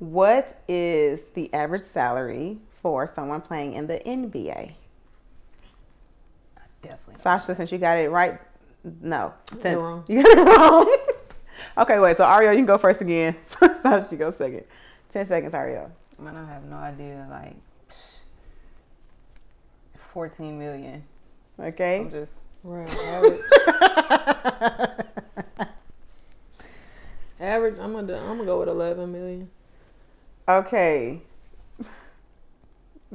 [0.00, 4.72] What is the average salary for someone playing in the NBA?
[6.82, 7.22] Definitely.
[7.22, 8.40] Sasha, since you got it right,
[9.02, 9.32] no.
[9.62, 10.04] Since wrong.
[10.08, 10.96] You got it wrong.
[11.78, 12.16] okay, wait.
[12.16, 13.36] So Arielle, you can go first again.
[13.60, 14.64] Sasha, you go second.
[15.12, 15.90] Ten seconds, Arielle.
[16.18, 17.26] Man, I have no idea.
[17.30, 17.56] Like,
[20.12, 21.04] 14 million.
[21.58, 22.00] Okay.
[22.00, 22.32] I'm just.
[22.64, 23.36] right.
[27.40, 27.84] Average, average.
[27.84, 28.06] I'm gonna.
[28.06, 29.50] do- I'm gonna go with 11 million.
[30.48, 31.22] okay.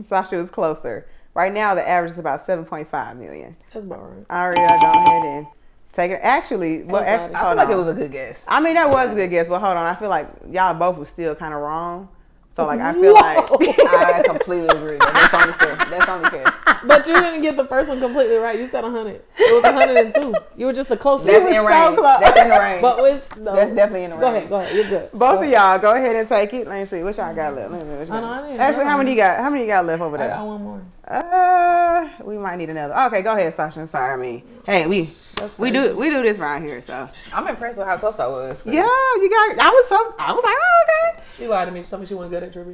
[0.09, 1.07] Sasha was closer.
[1.33, 3.55] Right now, the average is about seven point five million.
[3.73, 4.27] That's about right.
[4.55, 5.47] Arielle, go ahead and
[5.93, 6.19] take it.
[6.21, 7.07] Actually, well, sorry.
[7.07, 7.73] actually, I hold feel like on.
[7.73, 8.43] it was a good guess.
[8.47, 9.85] I mean, that was a good guess, but hold on.
[9.85, 12.09] I feel like y'all both were still kind of wrong.
[12.55, 13.37] So, like, I feel like.
[13.51, 14.97] I completely agree.
[14.97, 15.75] That's only fair.
[15.75, 16.45] That's only fair.
[16.87, 18.57] But you didn't get the first one completely right.
[18.57, 19.21] You said 100.
[19.37, 20.33] It was 102.
[20.55, 21.27] You were just the closest.
[21.27, 21.97] That's was in so range.
[21.97, 22.19] close.
[22.21, 22.81] That's in the range.
[22.81, 23.55] But it's, no.
[23.55, 24.21] That's definitely in the range.
[24.21, 24.49] Go ahead.
[24.49, 24.75] Go ahead.
[24.75, 25.11] You're good.
[25.11, 25.53] Both Go of ahead.
[25.53, 26.65] y'all, go ahead and take it.
[26.67, 27.03] Let me see.
[27.03, 27.71] What y'all got left?
[27.71, 27.97] Let me see.
[27.97, 28.47] What y'all no, I got.
[28.47, 29.37] didn't Actually, how many you got?
[29.39, 30.29] How many you got left over I there?
[30.29, 30.81] got one more.
[31.07, 32.97] Uh, we might need another.
[33.07, 33.81] Okay, go ahead, Sasha.
[33.81, 34.13] I'm sorry.
[34.13, 35.13] I mean, hey, we
[35.57, 36.81] we do we do this around here.
[36.81, 38.65] So I'm impressed with how close I was.
[38.65, 39.59] yeah, you got.
[39.59, 41.23] I was so I was like, oh, okay.
[41.37, 41.83] She lied to me.
[41.83, 42.73] She told me she wasn't good at trivia.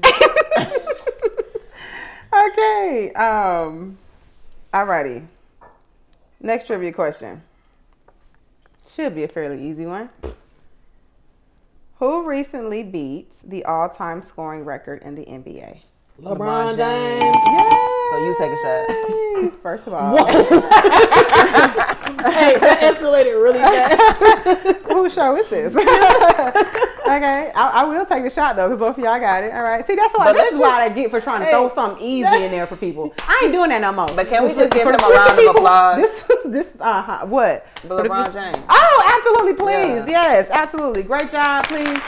[2.34, 3.10] okay.
[3.10, 3.14] okay.
[3.14, 3.98] Um,
[4.74, 5.26] alrighty.
[6.40, 7.42] Next trivia question.
[8.96, 10.10] Should be a fairly easy one.
[12.00, 15.82] Who recently beat the all-time scoring record in the NBA?
[16.20, 17.24] LeBron, LeBron James.
[17.46, 18.01] James.
[18.12, 19.54] So you take a shot.
[19.64, 20.18] First of all,
[22.02, 24.78] hey, that escalated really fast.
[24.92, 25.74] Whose show is this?
[25.76, 29.54] okay, I, I will take the shot though, because both of y'all got it.
[29.54, 29.86] All right.
[29.86, 31.52] See, that's why But this let's is what I get for trying to Hey.
[31.52, 33.14] throw something easy in there for people.
[33.28, 34.08] I ain't doing that no more.
[34.08, 35.98] But can we just give for him a round of applause?
[36.02, 37.26] This, this, uh huh.
[37.26, 37.66] What?
[37.88, 38.64] But LeBron James.
[38.70, 40.10] Oh, absolutely, please.
[40.10, 40.22] Yeah.
[40.22, 41.04] Yes, absolutely.
[41.04, 42.00] Great job, please.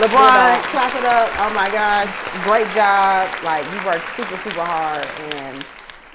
[0.00, 1.28] LeBron, clap it up.
[1.38, 2.08] Oh my gosh,
[2.44, 3.28] great job.
[3.44, 5.64] Like you worked super, super hard, and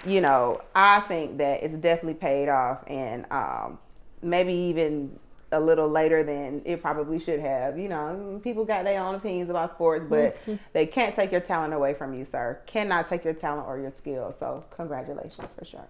[0.06, 3.80] you know, I think that it's definitely paid off, and um,
[4.22, 5.18] maybe even
[5.54, 7.78] a little later than it probably should have.
[7.80, 10.38] You know, people got their own opinions about sports, but
[10.74, 12.60] they can't take your talent away from you, sir.
[12.66, 14.36] Cannot take your talent or your skill.
[14.40, 15.88] So, congratulations for sure.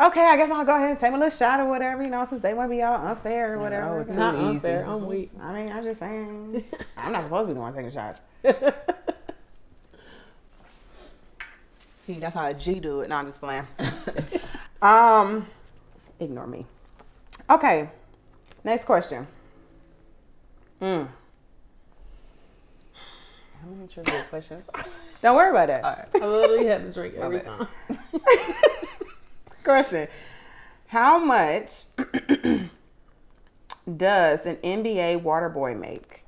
[0.00, 2.26] Okay, I guess I'll go ahead and take a little shot or whatever, you know,
[2.28, 3.96] since they want to be all unfair or whatever.
[4.04, 4.46] was too Not easy.
[4.48, 4.84] unfair.
[4.88, 5.30] I'm weak.
[5.40, 6.64] I mean, I'm just saying,
[6.96, 8.18] I'm not supposed to be the one taking shots.
[12.06, 13.08] See, that's how a G do it.
[13.08, 13.66] No, I'm just playing.
[14.82, 15.46] um,
[16.20, 16.66] ignore me.
[17.48, 17.88] Okay,
[18.62, 19.26] next question.
[20.82, 21.08] Mm.
[23.62, 24.68] How many trivia questions?
[25.22, 25.82] Don't worry about that.
[25.82, 26.22] All right.
[26.22, 27.66] I literally have to drink every time.
[29.64, 30.06] Question:
[30.88, 31.84] How much
[33.96, 36.22] does an NBA water boy make?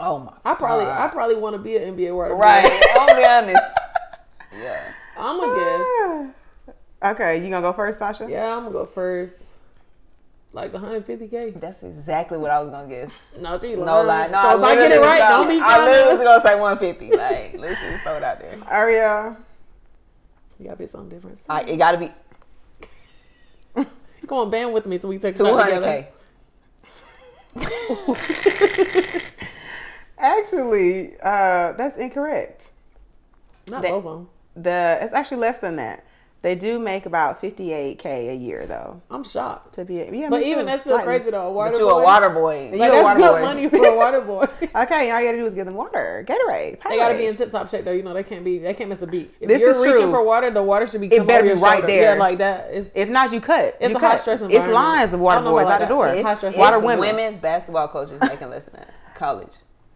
[0.00, 0.32] Oh my.
[0.44, 2.40] I probably, I probably want to be an NBA water boy.
[2.40, 2.82] Right.
[2.96, 3.78] I'll be honest.
[4.60, 4.92] Yeah.
[5.20, 6.34] I'm gonna
[6.66, 6.76] guess.
[7.12, 8.26] Okay, you gonna go first, Sasha?
[8.28, 9.46] Yeah, I'm gonna go first.
[10.52, 11.60] Like 150k.
[11.60, 13.12] That's exactly what I was gonna guess.
[13.38, 13.84] No, she lying.
[13.86, 14.26] No lie.
[14.26, 16.54] No, so if I get it right, gonna- don't be I literally was gonna say
[16.60, 17.16] 150.
[17.16, 18.56] Like, let's just throw it out there.
[18.56, 19.36] Arielle.
[20.58, 21.38] You gotta be something different.
[21.48, 22.10] I, it gotta be
[24.26, 26.06] Come on, band with me so we take a shot together.
[27.56, 29.20] 200k.
[30.18, 32.62] Actually, uh, that's incorrect.
[33.68, 34.28] Not They- both of them.
[34.62, 36.04] The it's actually less than that.
[36.42, 39.02] They do make about 58k a year though.
[39.10, 39.74] I'm shocked.
[39.74, 41.18] To be, yeah, But even too, that's still slightly.
[41.18, 41.50] crazy though.
[41.52, 41.90] Water But you boy.
[41.90, 42.70] a water boy.
[42.72, 43.42] You Like a that's water good boy.
[43.42, 44.46] money for a water boy.
[44.82, 46.78] Okay, all you gotta do is give them water, Gatorade.
[46.88, 47.90] They gotta be in tip top shape though.
[47.92, 48.58] You know they can't be.
[48.58, 49.34] They can't miss a beat.
[49.38, 50.10] If This you're is reaching true.
[50.12, 51.08] for water, the water should be.
[51.08, 51.86] It better be your right shoulder.
[51.88, 52.14] there.
[52.14, 52.70] Yeah, like that.
[52.72, 53.76] It's If not, you cut.
[53.78, 54.20] It's You a high cut.
[54.20, 56.06] stress It's lines of water boys about out the door.
[56.06, 57.00] It's high stress it's Water women.
[57.00, 58.88] women's basketball coaches making less than that.
[59.14, 59.52] College.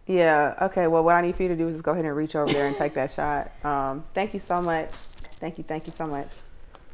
[0.07, 0.55] Yeah.
[0.61, 0.87] Okay.
[0.87, 2.51] Well, what I need for you to do is just go ahead and reach over
[2.51, 3.51] there and take that shot.
[3.65, 4.91] Um, thank you so much.
[5.39, 5.63] Thank you.
[5.63, 6.27] Thank you so much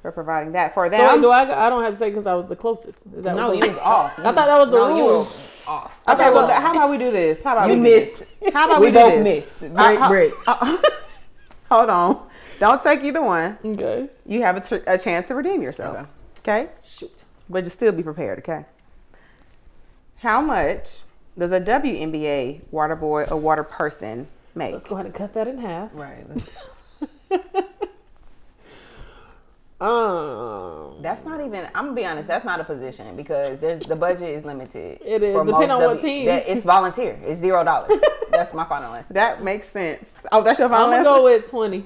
[0.01, 0.99] for providing that for them.
[0.99, 1.67] So wait, do I?
[1.67, 2.99] I don't have to say because I was the closest.
[3.15, 4.17] Is that No, you was off.
[4.19, 5.19] I thought that was the no, you rule.
[5.23, 5.27] were
[5.71, 5.93] off.
[6.07, 6.31] okay.
[6.31, 7.43] Well, how about we do this?
[7.43, 8.17] How about You we do missed.
[8.39, 8.53] this?
[8.53, 9.23] How about We we, do both this?
[9.23, 9.59] missed.
[9.59, 10.33] Break, Uh, uh, break.
[10.47, 10.77] uh,
[11.69, 12.27] hold on.
[12.59, 13.57] Don't take either one.
[13.65, 14.07] Okay.
[14.25, 15.97] You have a, tr- a chance to redeem yourself.
[16.39, 16.61] Okay.
[16.63, 16.71] Okay.
[16.83, 17.23] Shoot.
[17.49, 18.39] But just still be prepared.
[18.39, 18.65] Okay.
[20.17, 21.01] How much
[21.41, 24.71] does a WNBA water boy or water person make?
[24.71, 25.89] Let's go ahead and cut that in half.
[25.93, 26.23] Right.
[29.81, 31.65] Um, That's not even.
[31.73, 32.27] I'm gonna be honest.
[32.27, 35.01] That's not a position because there's the budget is limited.
[35.03, 36.27] It is, for depending most on what team.
[36.27, 37.17] that- it's volunteer.
[37.25, 37.99] It's zero dollars.
[38.29, 39.15] That's my final answer.
[39.15, 40.07] That makes sense.
[40.31, 40.99] Oh, that's your final answer.
[40.99, 41.19] I'm gonna answer?
[41.19, 41.85] go with twenty.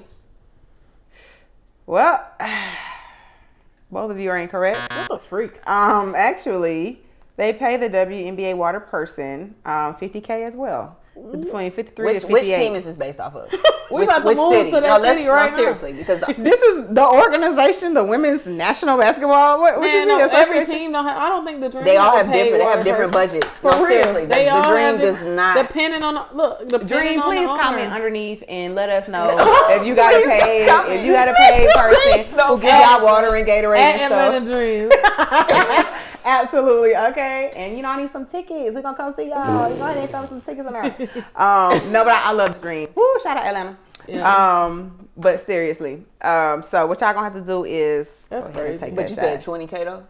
[1.86, 2.22] Well,
[3.90, 4.78] both of you are incorrect.
[5.08, 5.66] What a freak.
[5.66, 7.00] Um, actually,
[7.36, 10.98] they pay the WNBA water person um 50k as well.
[11.32, 12.32] Between 53 Which to 58.
[12.32, 13.50] which team is this based off of?
[13.88, 14.70] We which, about to which move city?
[14.70, 15.56] to that no, let's, city right no, now.
[15.62, 19.60] seriously, because the, This is the organization, the women's national basketball.
[19.60, 21.16] What, what Man, you no, mean, every team don't have.
[21.16, 21.84] I don't think the dream.
[21.84, 22.64] they all have different.
[22.64, 23.38] They have different person.
[23.38, 23.56] budgets.
[23.58, 25.68] For no, real, seriously, the, they the all dream have does not.
[25.68, 29.28] Depending on look, depending Dream, please the comment underneath and let us know
[29.70, 30.62] if you got to Please pay.
[30.98, 34.00] If you got to pay person Please don't who give y'all water and Gatorade at
[34.00, 34.58] and Atlanta stuff.
[34.58, 36.02] Dreams.
[36.26, 36.96] Absolutely.
[36.96, 37.52] Okay.
[37.54, 38.74] And you know, I need some tickets.
[38.74, 39.70] We're gonna come see y'all.
[39.70, 41.24] You go ahead and throw some tickets in there.
[41.36, 42.88] Um, no, but I, I love the dream.
[42.94, 43.76] Woo, shout out Atlanta.
[44.08, 44.64] Yeah.
[44.64, 48.78] Um, but seriously, um, so what y'all gonna have to do is That's go crazy.
[48.78, 49.20] take but that you shot.
[49.22, 50.04] said 20k though.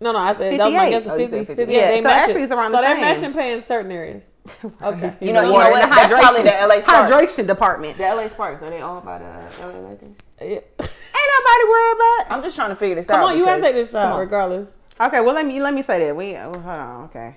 [0.00, 0.90] No, no, I said that was my 58.
[0.90, 1.06] guess.
[1.06, 1.54] Oh, you 50, said 50.
[1.62, 1.72] 50.
[1.72, 2.20] Yeah, they so matching.
[2.30, 3.00] actually it's around so the they're same.
[3.00, 4.34] matching pay in certain areas.
[4.82, 5.14] Okay.
[5.20, 5.72] You know, you know what?
[5.72, 7.12] and the That's probably the LA Sparks.
[7.12, 7.96] hydration department.
[7.98, 9.24] The LA Sparks are they owned by the
[9.64, 10.16] LA Lakers?
[10.40, 10.46] Yeah.
[10.46, 12.26] Ain't nobody worried about.
[12.36, 13.22] I'm just trying to figure this Come out.
[13.22, 14.76] Come on, you gotta take this shot regardless.
[15.00, 16.14] Okay, well let me let me say that.
[16.16, 17.04] We oh, hold on.
[17.06, 17.34] Okay,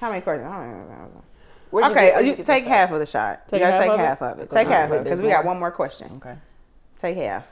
[0.00, 0.50] how many questions?
[0.52, 1.22] Hold on.
[1.70, 3.48] Where'd you Okay, get- uh, where'd you take this half of the shot.
[3.50, 4.04] Take you gotta half take of it?
[4.04, 4.50] half of it.
[4.50, 6.20] Take half of it because we got one more question.
[6.24, 6.36] Okay.
[7.02, 7.46] Take half.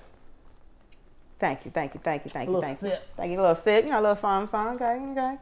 [1.41, 2.93] Thank you, thank you, thank you, thank you, thank you.
[3.17, 3.39] Thank you.
[3.39, 4.75] A little sip, you know, a little song, song.
[4.75, 5.37] Okay, okay.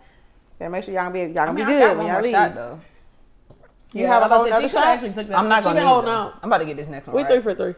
[0.58, 1.96] Gotta make sure y'all gonna be y'all gonna I mean, be I good got when
[1.98, 2.32] one y'all more leave.
[2.32, 2.80] shot though.
[3.92, 4.86] You Yeah, have a I was whole about to say, other she could shot.
[4.88, 5.38] actually took that.
[5.38, 7.32] I'm not gonna been need holding I'm about to get this next one We right.
[7.32, 7.74] three for three.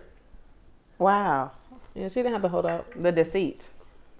[0.99, 1.53] Wow,
[1.95, 2.87] Yeah, she didn't have to hold up.
[3.01, 3.63] the deceit,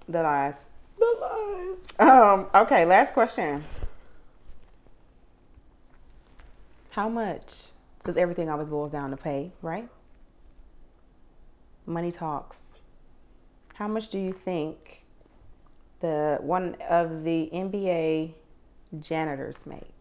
[0.09, 0.55] the lies.
[0.99, 2.09] The lies.
[2.09, 2.47] Um.
[2.55, 2.85] Okay.
[2.85, 3.65] Last question.
[6.91, 7.45] How much?
[7.99, 9.89] Because everything always boils down to pay, right?
[11.87, 12.75] Money talks.
[13.75, 15.03] How much do you think
[16.01, 18.35] the one of the NBA
[19.01, 19.99] janitors make?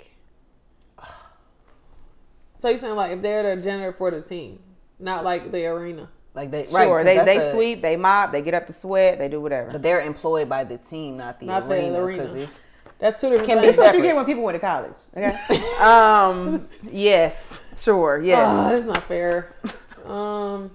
[2.60, 4.60] So you saying like if they're the janitor for the team,
[5.00, 6.10] not like the arena?
[6.38, 9.28] Like they right, they they a- sweep, they mop, they get up to sweat, they
[9.28, 9.72] do whatever.
[9.72, 13.50] But they're employed by the team, not the Not arena, because it's That's two different
[13.50, 14.94] Can be what you get when people went to college.
[15.18, 15.74] Okay.
[15.82, 16.68] um.
[16.92, 17.60] Yes.
[17.80, 18.22] Sure.
[18.24, 18.48] Yes.
[18.48, 19.56] Oh, that's not fair.
[20.06, 20.72] Um,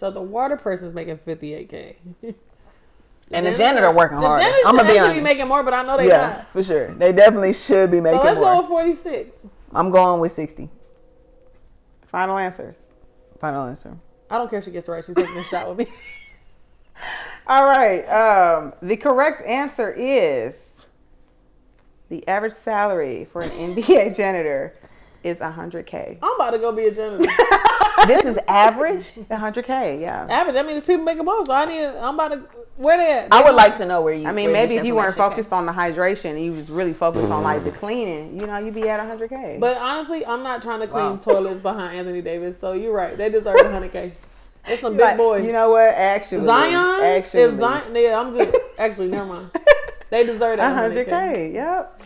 [0.00, 1.98] so the water person's making fifty eight k.
[3.30, 5.14] and the janitor working The janitor I'm should gonna be honest.
[5.14, 6.50] be making more, but I know they yeah, not.
[6.50, 6.92] for sure.
[6.92, 9.46] They definitely should be So making let's go forty six.
[9.72, 10.68] I'm going with 60.
[12.08, 12.74] Final answers.
[13.40, 13.96] Final answer.
[14.32, 15.04] I don't care if she gets it right.
[15.04, 15.94] She's taking a shot with me.
[17.46, 18.02] All right.
[18.06, 20.54] Um, the correct answer is
[22.08, 24.74] the average salary for an NBA janitor
[25.24, 26.18] is 100k.
[26.22, 27.30] I'm about to go be a janitor.
[28.06, 29.12] this is average.
[29.30, 30.00] 100k.
[30.00, 30.26] Yeah.
[30.28, 30.56] Average.
[30.56, 31.84] I mean, it's people making more, so I need.
[31.84, 32.38] I'm about to.
[32.76, 33.28] Where they at?
[33.32, 34.26] I would like to know where you.
[34.26, 36.70] I mean, maybe if you weren't information came- focused on the hydration and you was
[36.70, 39.60] really focused on like the cleaning, you know, you'd be at 100k.
[39.60, 41.16] But honestly, I'm not trying to clean Wow.
[41.22, 42.58] toilets behind Anthony Davis.
[42.58, 43.16] So you're right.
[43.16, 44.12] They deserve 100k.
[44.66, 45.44] It's some big Like, boys.
[45.44, 45.82] You know what?
[45.94, 47.02] Actually, Zion.
[47.04, 48.56] Actually, If Zion, yeah, I'm good.
[48.78, 49.50] Actually, never mind.
[50.10, 51.08] They deserve that 100k.
[51.08, 51.54] 100k.
[51.54, 52.02] Yep.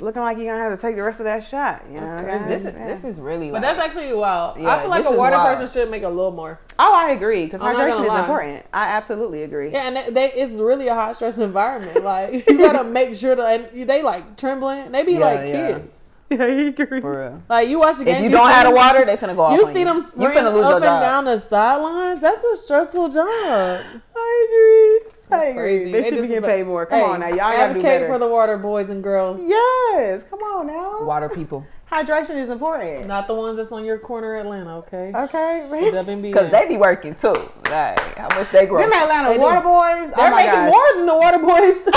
[0.00, 1.82] It's looking like you're gonna have to take the rest of that shot.
[1.92, 2.22] You know.
[2.24, 2.44] crazy.
[2.48, 2.86] This is Yeah.
[2.86, 3.50] this is really.
[3.50, 3.64] But wild.
[3.64, 4.58] that's actually wild.
[4.58, 5.58] Yeah, I feel like a water wild.
[5.58, 6.58] person should make a little more.
[6.78, 8.20] Oh, I agree because hydration is lie.
[8.20, 8.64] important.
[8.72, 9.72] I absolutely agree.
[9.72, 12.02] Yeah, and they, they it's really a high stress environment.
[12.10, 14.90] Like you gotta make sure that and they like trembling.
[14.90, 15.84] They be Yeah, like kids.
[16.30, 17.00] Yeah, I agree.
[17.02, 17.42] for real.
[17.50, 18.14] Like you watch the game.
[18.16, 20.02] If you don't see have the water, they finna go off You see them You
[20.02, 21.02] sprinting finna up and job.
[21.02, 22.20] down the sidelines.
[22.22, 23.84] That's a stressful job.
[24.16, 25.12] I agree.
[25.32, 25.54] I agree.
[25.78, 25.92] crazy.
[25.92, 26.86] They, should be getting paid more.
[26.86, 28.06] Come Hey, on now, y'all gotta do better.
[28.08, 31.04] for the water boys and girls, yes, come on now.
[31.04, 33.06] Water people, Hydration is important.
[33.08, 34.76] not the ones that's on your corner, Atlanta.
[34.78, 35.10] Okay.
[35.14, 37.34] Okay, The because they be working too.
[37.68, 38.82] Like how much they grow.
[38.82, 39.40] Them Atlanta They do.
[39.42, 40.12] water boys.
[40.16, 40.70] They're oh making gosh.
[40.70, 41.86] more than the water boys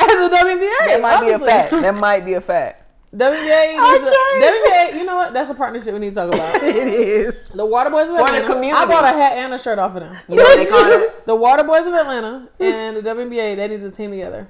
[0.00, 0.86] as the WNBA.
[0.86, 1.70] That might be a fact.
[1.72, 2.87] That might be a fact.
[3.14, 4.98] WNBA, needs a, Okay.
[4.98, 5.32] You know what?
[5.32, 6.62] That's a partnership we need to talk about.
[6.62, 7.48] It is.
[7.54, 8.46] The Water Boys of the Atlanta.
[8.46, 8.72] community.
[8.82, 10.16] I bought a hat and a shirt off of them.
[10.28, 11.14] You know what they call it?
[11.26, 14.48] The Water Boys of Atlanta and the WNBA, they need to team together.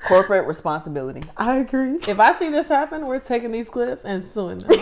[0.00, 1.22] Corporate responsibility.
[1.36, 1.98] I agree.
[2.08, 4.70] If I see this happen, we're taking these clips and suing them.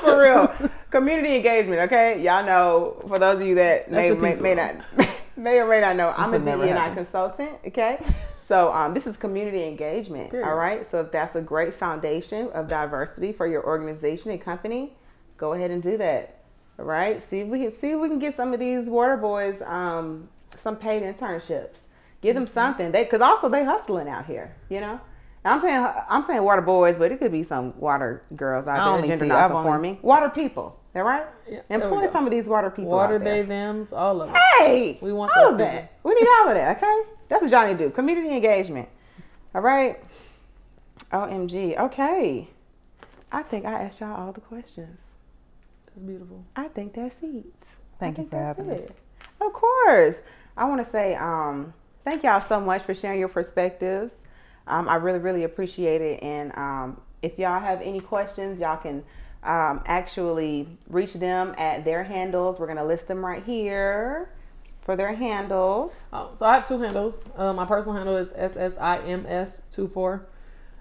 [0.00, 0.54] for real.
[0.90, 2.20] Community engagement, okay?
[2.22, 5.58] Y'all know, for those of you that may, the may, piece may of not may
[5.58, 7.04] or may not know, I'm a would never DEI happen.
[7.04, 7.98] consultant, okay?
[8.48, 10.48] So um, this is community engagement, Period.
[10.48, 10.90] all right?
[10.90, 14.94] So if that's a great foundation of diversity for your organization and company,
[15.36, 16.40] go ahead and do that,
[16.78, 17.22] all right?
[17.28, 20.28] See if we can see if we can get some of these water boys um,
[20.62, 21.76] some paid internships.
[22.22, 24.98] Give them something, they because also they hustling out here, you know.
[25.44, 29.00] I'm saying I'm saying water boys, but it could be some water girls out I
[29.00, 29.98] there, gender see- not I've only- performing.
[30.02, 30.80] Water people.
[30.94, 31.26] that right?
[31.48, 32.90] Yeah, Employ some of these water people.
[32.90, 34.36] Water they thems, all of it.
[34.58, 35.92] Hey, We want all of that.
[36.02, 36.76] We need all of that.
[36.78, 37.90] Okay, that's what Johnny do.
[37.90, 38.88] Community engagement.
[39.54, 40.00] All right.
[41.12, 41.78] Omg.
[41.78, 42.48] Okay.
[43.30, 44.98] I think I asked y'all all the questions.
[45.86, 46.44] That's beautiful.
[46.56, 47.44] I think that's it.
[48.00, 48.90] Thank I you for that's having us.
[49.40, 50.16] Of course.
[50.56, 51.72] I want to say um,
[52.04, 54.14] thank y'all so much for sharing your perspectives.
[54.66, 56.22] Um, I really, really appreciate it.
[56.22, 59.04] And um, if y'all have any questions, y'all can
[59.42, 62.58] um, actually reach them at their handles.
[62.58, 64.30] We're going to list them right here
[64.88, 65.92] for their handles.
[66.14, 67.22] Oh, so I have two handles.
[67.36, 70.20] Uh, my personal handle is ssims24.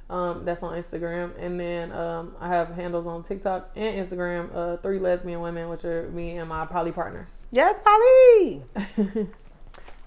[0.10, 4.55] Um, that's on Instagram, and then um, I have handles on TikTok and Instagram.
[4.55, 7.36] Uh, three lesbian women, which are me and my poly partners.
[7.51, 9.28] Yes, Polly.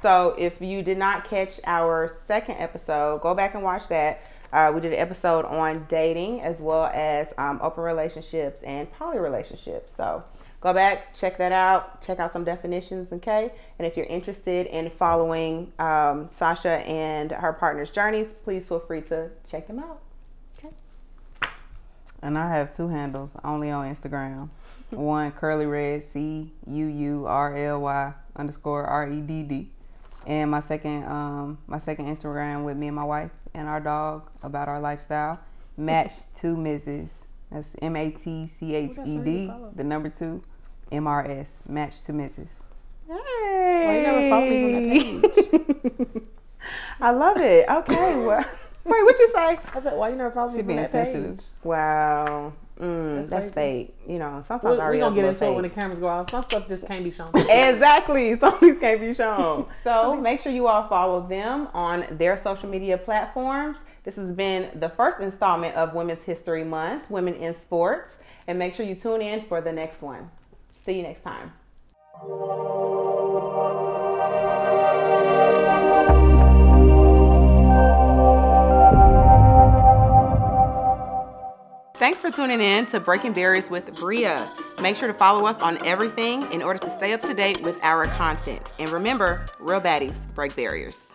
[0.02, 4.22] So if you did not catch our second episode, go back and watch that.
[4.50, 9.18] Uh, we did an episode on dating as well as um, open relationships and poly
[9.18, 9.92] relationships.
[9.94, 10.24] So
[10.60, 13.52] go back, check that out, check out some definitions, okay?
[13.78, 19.00] And if you're interested in following um, Sasha and her partner's journeys, please feel free
[19.02, 20.00] to check them out.
[20.58, 20.74] Okay.
[22.22, 24.50] And I have two handles only on Instagram.
[24.90, 29.70] One curly red C U U R L Y underscore R E D D.
[30.26, 34.28] And my second um my second Instagram with me and my wife and our dog
[34.42, 35.38] about our lifestyle.
[35.76, 37.10] Match to Mrs.
[37.50, 40.42] That's M A T C H E D, the number two,
[40.92, 41.62] M R S.
[41.68, 42.48] Match to Mrs.
[43.08, 43.96] Hey.
[43.96, 46.22] you never followed me from that page.
[47.00, 47.68] I love it.
[47.68, 48.44] Okay.
[48.82, 49.58] Well, wait, what you say?
[49.74, 51.36] I said, why you never follow me She from being that sensitive.
[51.36, 51.44] page?
[51.64, 52.54] Wow.
[52.80, 53.94] Mm, That's that's, fake.
[54.08, 55.98] You know, sometimes We're, our we reels gonna get look into it when the cameras
[55.98, 56.30] go off.
[56.30, 57.30] Some stuff just can't be shown.
[57.34, 58.36] Exactly.
[58.40, 59.66] Some of these can't be shown.
[59.84, 63.76] So make sure you all follow them on their social media platforms.
[64.04, 68.14] This has been the first installment of Women's History Month, Women in Sports.
[68.46, 70.30] And make sure you tune in for the next one.
[70.90, 71.52] See you next time.
[81.94, 84.50] Thanks for tuning in to Breaking Barriers with Bria.
[84.82, 87.78] Make sure to follow us on everything in order to stay up to date with
[87.84, 88.72] our content.
[88.80, 91.09] And remember, real baddies break barriers.